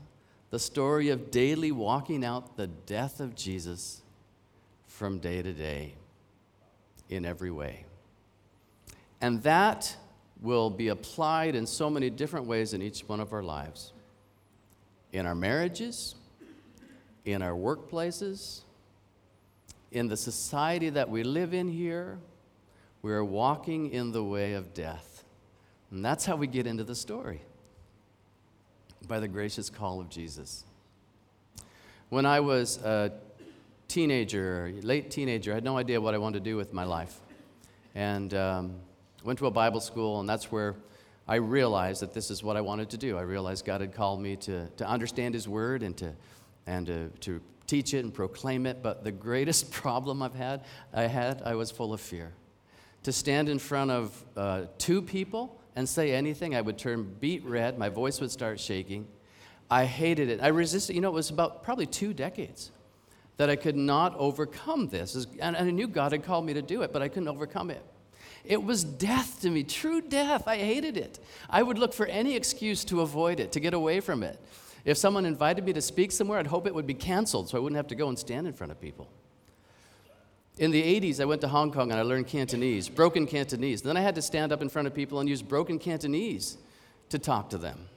The 0.51 0.59
story 0.59 1.09
of 1.09 1.31
daily 1.31 1.71
walking 1.71 2.23
out 2.23 2.57
the 2.57 2.67
death 2.67 3.21
of 3.21 3.33
Jesus 3.33 4.03
from 4.85 5.17
day 5.17 5.41
to 5.41 5.51
day 5.51 5.95
in 7.09 7.25
every 7.25 7.49
way. 7.49 7.85
And 9.19 9.41
that 9.41 9.97
will 10.39 10.69
be 10.69 10.89
applied 10.89 11.55
in 11.55 11.65
so 11.65 11.89
many 11.89 12.11
different 12.11 12.45
ways 12.45 12.75
in 12.75 12.83
each 12.83 13.01
one 13.01 13.19
of 13.19 13.33
our 13.33 13.41
lives 13.41 13.93
in 15.11 15.25
our 15.25 15.33
marriages, 15.33 16.13
in 17.25 17.41
our 17.41 17.53
workplaces, 17.53 18.61
in 19.91 20.07
the 20.07 20.17
society 20.17 20.89
that 20.89 21.09
we 21.09 21.23
live 21.23 21.53
in 21.53 21.67
here. 21.67 22.19
We 23.01 23.11
are 23.13 23.23
walking 23.23 23.91
in 23.91 24.11
the 24.11 24.23
way 24.23 24.53
of 24.53 24.73
death. 24.73 25.23
And 25.91 26.03
that's 26.03 26.25
how 26.25 26.35
we 26.35 26.47
get 26.47 26.67
into 26.67 26.83
the 26.83 26.95
story 26.95 27.41
by 29.07 29.19
the 29.19 29.27
gracious 29.27 29.69
call 29.69 29.99
of 29.99 30.09
Jesus. 30.09 30.65
When 32.09 32.25
I 32.25 32.39
was 32.39 32.77
a 32.77 33.11
teenager, 33.87 34.71
late 34.81 35.09
teenager, 35.09 35.51
I 35.51 35.55
had 35.55 35.63
no 35.63 35.77
idea 35.77 35.99
what 35.99 36.13
I 36.13 36.17
wanted 36.17 36.43
to 36.43 36.49
do 36.49 36.57
with 36.57 36.73
my 36.73 36.83
life. 36.83 37.19
And 37.95 38.33
um, 38.33 38.75
went 39.23 39.39
to 39.39 39.47
a 39.47 39.51
Bible 39.51 39.79
school, 39.79 40.19
and 40.19 40.29
that's 40.29 40.51
where 40.51 40.75
I 41.27 41.35
realized 41.35 42.01
that 42.01 42.13
this 42.13 42.31
is 42.31 42.43
what 42.43 42.57
I 42.57 42.61
wanted 42.61 42.89
to 42.91 42.97
do. 42.97 43.17
I 43.17 43.21
realized 43.21 43.65
God 43.65 43.81
had 43.81 43.93
called 43.93 44.21
me 44.21 44.35
to, 44.37 44.67
to 44.77 44.87
understand 44.87 45.33
His 45.33 45.47
Word 45.47 45.83
and 45.83 45.95
to, 45.97 46.13
and 46.67 46.87
to, 46.87 47.09
to 47.21 47.41
teach 47.69 47.93
it 47.93 48.03
and 48.03 48.13
proclaim 48.13 48.65
it. 48.65 48.81
But 48.81 49.03
the 49.03 49.11
greatest 49.11 49.71
problem 49.83 50.21
I've 50.21 50.35
had, 50.35 50.61
I 50.93 51.03
had, 51.03 51.41
I 51.43 51.55
was 51.55 51.71
full 51.71 51.93
of 51.93 52.01
fear. 52.01 52.33
To 53.03 53.11
stand 53.11 53.47
in 53.47 53.59
front 53.59 53.91
of 53.91 54.25
uh, 54.35 54.63
two 54.77 55.01
people 55.01 55.61
and 55.75 55.87
say 55.87 56.13
anything, 56.13 56.55
I 56.55 56.61
would 56.61 56.77
turn 56.77 57.15
beet 57.19 57.45
red. 57.45 57.77
My 57.77 57.89
voice 57.89 58.19
would 58.19 58.31
start 58.31 58.59
shaking. 58.59 59.07
I 59.69 59.85
hated 59.85 60.29
it. 60.29 60.41
I 60.41 60.47
resisted. 60.47 60.95
You 60.95 61.01
know, 61.01 61.09
it 61.09 61.13
was 61.13 61.29
about 61.29 61.63
probably 61.63 61.85
two 61.85 62.13
decades 62.13 62.71
that 63.37 63.49
I 63.49 63.55
could 63.55 63.77
not 63.77 64.15
overcome 64.17 64.87
this. 64.87 65.27
And 65.39 65.55
I 65.55 65.63
knew 65.69 65.87
God 65.87 66.11
had 66.11 66.23
called 66.23 66.45
me 66.45 66.53
to 66.55 66.61
do 66.61 66.81
it, 66.81 66.91
but 66.91 67.01
I 67.01 67.07
couldn't 67.07 67.29
overcome 67.29 67.69
it. 67.69 67.81
It 68.43 68.61
was 68.61 68.83
death 68.83 69.41
to 69.41 69.49
me, 69.49 69.63
true 69.63 70.01
death. 70.01 70.47
I 70.47 70.57
hated 70.57 70.97
it. 70.97 71.19
I 71.49 71.61
would 71.61 71.77
look 71.77 71.93
for 71.93 72.05
any 72.07 72.35
excuse 72.35 72.83
to 72.85 73.01
avoid 73.01 73.39
it, 73.39 73.51
to 73.53 73.59
get 73.59 73.73
away 73.73 73.99
from 73.99 74.23
it. 74.23 74.39
If 74.85 74.97
someone 74.97 75.25
invited 75.25 75.65
me 75.65 75.73
to 75.73 75.81
speak 75.81 76.11
somewhere, 76.11 76.39
I'd 76.39 76.47
hope 76.47 76.67
it 76.67 76.73
would 76.73 76.87
be 76.87 76.93
canceled 76.93 77.49
so 77.49 77.57
I 77.57 77.61
wouldn't 77.61 77.77
have 77.77 77.87
to 77.87 77.95
go 77.95 78.09
and 78.09 78.17
stand 78.17 78.47
in 78.47 78.53
front 78.53 78.71
of 78.71 78.79
people. 78.79 79.07
In 80.57 80.71
the 80.71 80.81
80s, 80.81 81.21
I 81.21 81.25
went 81.25 81.41
to 81.41 81.47
Hong 81.47 81.71
Kong 81.71 81.91
and 81.91 81.99
I 81.99 82.03
learned 82.03 82.27
Cantonese, 82.27 82.89
broken 82.89 83.25
Cantonese. 83.25 83.81
Then 83.81 83.95
I 83.95 84.01
had 84.01 84.15
to 84.15 84.21
stand 84.21 84.51
up 84.51 84.61
in 84.61 84.69
front 84.69 84.87
of 84.87 84.93
people 84.93 85.19
and 85.19 85.29
use 85.29 85.41
broken 85.41 85.79
Cantonese 85.79 86.57
to 87.09 87.19
talk 87.19 87.49
to 87.51 87.57
them. 87.57 87.87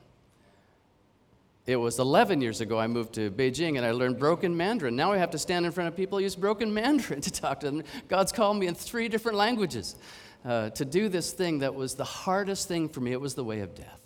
It 1.66 1.76
was 1.76 1.98
11 1.98 2.40
years 2.40 2.60
ago 2.60 2.78
I 2.78 2.88
moved 2.88 3.14
to 3.14 3.30
Beijing 3.30 3.76
and 3.76 3.86
I 3.86 3.92
learned 3.92 4.18
broken 4.18 4.56
Mandarin. 4.56 4.96
Now 4.96 5.12
I 5.12 5.18
have 5.18 5.30
to 5.30 5.38
stand 5.38 5.64
in 5.64 5.72
front 5.72 5.88
of 5.88 5.96
people 5.96 6.18
and 6.18 6.24
use 6.24 6.34
broken 6.34 6.74
Mandarin 6.74 7.20
to 7.20 7.30
talk 7.30 7.60
to 7.60 7.70
them. 7.70 7.84
God's 8.08 8.32
called 8.32 8.58
me 8.58 8.66
in 8.66 8.74
three 8.74 9.08
different 9.08 9.38
languages 9.38 9.96
uh, 10.44 10.70
to 10.70 10.84
do 10.84 11.08
this 11.08 11.32
thing 11.32 11.60
that 11.60 11.74
was 11.74 11.94
the 11.94 12.04
hardest 12.04 12.66
thing 12.66 12.88
for 12.88 13.00
me. 13.00 13.12
It 13.12 13.20
was 13.20 13.34
the 13.34 13.44
way 13.44 13.60
of 13.60 13.74
death. 13.74 14.01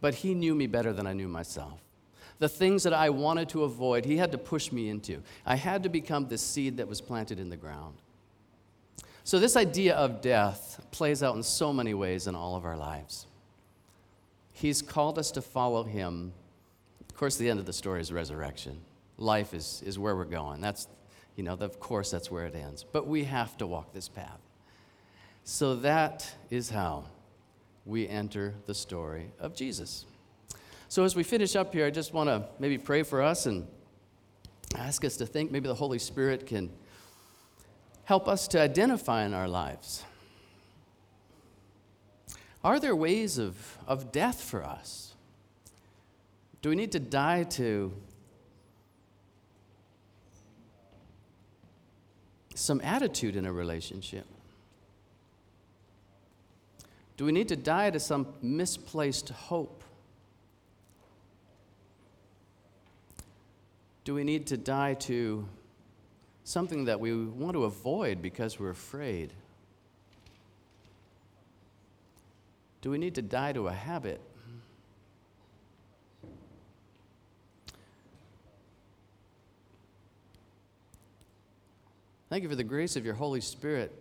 But 0.00 0.16
He 0.16 0.34
knew 0.34 0.54
me 0.54 0.66
better 0.66 0.92
than 0.92 1.06
I 1.06 1.12
knew 1.12 1.28
myself. 1.28 1.80
The 2.38 2.48
things 2.48 2.82
that 2.82 2.92
I 2.92 3.10
wanted 3.10 3.48
to 3.50 3.64
avoid, 3.64 4.04
He 4.04 4.16
had 4.16 4.32
to 4.32 4.38
push 4.38 4.70
me 4.70 4.88
into. 4.88 5.22
I 5.44 5.56
had 5.56 5.82
to 5.84 5.88
become 5.88 6.28
the 6.28 6.38
seed 6.38 6.76
that 6.76 6.88
was 6.88 7.00
planted 7.00 7.40
in 7.40 7.48
the 7.48 7.56
ground. 7.56 7.96
So, 9.24 9.38
this 9.40 9.56
idea 9.56 9.96
of 9.96 10.20
death 10.20 10.84
plays 10.92 11.22
out 11.22 11.34
in 11.34 11.42
so 11.42 11.72
many 11.72 11.94
ways 11.94 12.26
in 12.26 12.34
all 12.34 12.54
of 12.54 12.64
our 12.64 12.76
lives. 12.76 13.26
He's 14.52 14.80
called 14.80 15.18
us 15.18 15.32
to 15.32 15.42
follow 15.42 15.82
Him. 15.82 16.32
Of 17.08 17.16
course, 17.16 17.36
the 17.36 17.50
end 17.50 17.58
of 17.58 17.66
the 17.66 17.72
story 17.72 18.00
is 18.00 18.12
resurrection. 18.12 18.80
Life 19.18 19.52
is, 19.52 19.82
is 19.84 19.98
where 19.98 20.14
we're 20.14 20.24
going. 20.24 20.60
That's, 20.60 20.86
you 21.34 21.42
know, 21.42 21.54
of 21.54 21.80
course, 21.80 22.10
that's 22.10 22.30
where 22.30 22.46
it 22.46 22.54
ends. 22.54 22.84
But 22.84 23.06
we 23.06 23.24
have 23.24 23.56
to 23.58 23.66
walk 23.66 23.92
this 23.92 24.08
path. 24.08 24.38
So 25.44 25.74
that 25.76 26.34
is 26.50 26.70
how 26.70 27.04
we 27.86 28.08
enter 28.08 28.54
the 28.66 28.74
story 28.74 29.30
of 29.38 29.54
Jesus. 29.54 30.04
So 30.88 31.04
as 31.04 31.16
we 31.16 31.22
finish 31.22 31.56
up 31.56 31.72
here, 31.72 31.86
I 31.86 31.90
just 31.90 32.12
want 32.12 32.28
to 32.28 32.46
maybe 32.58 32.76
pray 32.76 33.04
for 33.04 33.22
us 33.22 33.46
and 33.46 33.66
ask 34.76 35.04
us 35.04 35.16
to 35.18 35.26
think 35.26 35.50
maybe 35.50 35.68
the 35.68 35.74
Holy 35.74 35.98
Spirit 35.98 36.46
can 36.46 36.70
help 38.04 38.28
us 38.28 38.48
to 38.48 38.60
identify 38.60 39.24
in 39.24 39.32
our 39.32 39.48
lives. 39.48 40.04
Are 42.62 42.80
there 42.80 42.96
ways 42.96 43.38
of, 43.38 43.78
of 43.86 44.10
death 44.10 44.40
for 44.42 44.64
us? 44.64 45.14
Do 46.62 46.70
we 46.70 46.76
need 46.76 46.92
to 46.92 47.00
die 47.00 47.44
to 47.44 47.92
some 52.54 52.80
attitude 52.80 53.36
in 53.36 53.46
a 53.46 53.52
relationship? 53.52 54.26
Do 57.16 57.24
we 57.24 57.32
need 57.32 57.48
to 57.48 57.56
die 57.56 57.90
to 57.90 57.98
some 57.98 58.26
misplaced 58.42 59.30
hope? 59.30 59.82
Do 64.04 64.14
we 64.14 64.22
need 64.22 64.46
to 64.48 64.56
die 64.56 64.94
to 64.94 65.48
something 66.44 66.84
that 66.84 67.00
we 67.00 67.16
want 67.24 67.54
to 67.54 67.64
avoid 67.64 68.22
because 68.22 68.60
we're 68.60 68.70
afraid? 68.70 69.32
Do 72.82 72.90
we 72.90 72.98
need 72.98 73.16
to 73.16 73.22
die 73.22 73.52
to 73.52 73.66
a 73.66 73.72
habit? 73.72 74.20
Thank 82.28 82.42
you 82.42 82.48
for 82.48 82.56
the 82.56 82.64
grace 82.64 82.96
of 82.96 83.04
your 83.04 83.14
Holy 83.14 83.40
Spirit, 83.40 83.92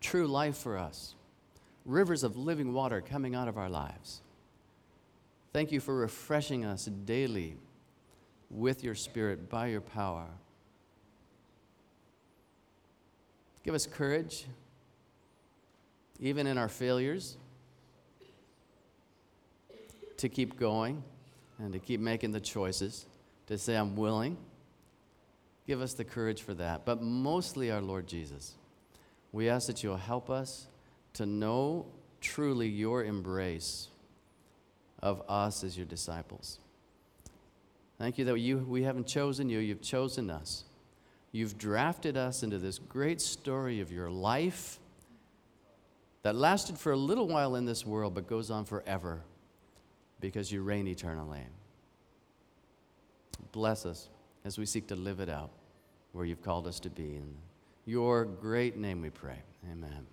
true 0.00 0.26
life 0.26 0.56
for 0.56 0.76
us 0.76 1.14
rivers 1.90 2.22
of 2.22 2.36
living 2.36 2.72
water 2.72 3.00
coming 3.00 3.34
out 3.34 3.48
of 3.48 3.58
our 3.58 3.68
lives. 3.68 4.22
Thank 5.52 5.72
you 5.72 5.80
for 5.80 5.94
refreshing 5.94 6.64
us 6.64 6.84
daily 6.84 7.56
with 8.50 8.84
your 8.84 8.94
Spirit 8.94 9.48
by 9.50 9.66
your 9.66 9.80
power. 9.80 10.26
Give 13.64 13.74
us 13.74 13.86
courage, 13.86 14.46
even 16.20 16.46
in 16.46 16.56
our 16.56 16.68
failures, 16.68 17.36
to 20.16 20.28
keep 20.28 20.58
going 20.58 21.02
and 21.58 21.72
to 21.72 21.78
keep 21.78 22.00
making 22.00 22.32
the 22.32 22.40
choices, 22.40 23.06
to 23.48 23.58
say, 23.58 23.74
I'm 23.74 23.96
willing. 23.96 24.36
Give 25.66 25.80
us 25.82 25.94
the 25.94 26.04
courage 26.04 26.42
for 26.42 26.54
that. 26.54 26.84
But 26.84 27.02
mostly, 27.02 27.70
our 27.70 27.82
Lord 27.82 28.06
Jesus, 28.06 28.54
we 29.32 29.48
ask 29.48 29.66
that 29.66 29.82
you'll 29.82 29.96
help 29.96 30.30
us 30.30 30.66
to 31.14 31.26
know 31.26 31.86
truly 32.20 32.68
your 32.68 33.04
embrace 33.04 33.88
of 35.02 35.22
us 35.28 35.64
as 35.64 35.76
your 35.76 35.86
disciples. 35.86 36.58
Thank 37.98 38.18
you 38.18 38.24
that 38.26 38.38
you, 38.38 38.58
we 38.58 38.82
haven't 38.82 39.06
chosen 39.06 39.48
you, 39.48 39.58
you've 39.58 39.82
chosen 39.82 40.30
us. 40.30 40.64
You've 41.32 41.58
drafted 41.58 42.16
us 42.16 42.42
into 42.42 42.58
this 42.58 42.78
great 42.78 43.20
story 43.20 43.80
of 43.80 43.92
your 43.92 44.10
life 44.10 44.78
that 46.22 46.34
lasted 46.34 46.78
for 46.78 46.92
a 46.92 46.96
little 46.96 47.28
while 47.28 47.54
in 47.56 47.64
this 47.64 47.86
world 47.86 48.14
but 48.14 48.26
goes 48.26 48.50
on 48.50 48.64
forever 48.64 49.22
because 50.20 50.50
you 50.50 50.62
reign 50.62 50.86
eternally. 50.86 51.42
Bless 53.52 53.86
us 53.86 54.08
as 54.44 54.58
we 54.58 54.66
seek 54.66 54.86
to 54.88 54.96
live 54.96 55.20
it 55.20 55.28
out 55.28 55.50
where 56.12 56.24
you've 56.24 56.42
called 56.42 56.66
us 56.66 56.80
to 56.80 56.90
be. 56.90 57.16
In 57.16 57.34
your 57.86 58.24
great 58.24 58.76
name 58.76 59.00
we 59.00 59.10
pray. 59.10 59.38
Amen. 59.70 60.06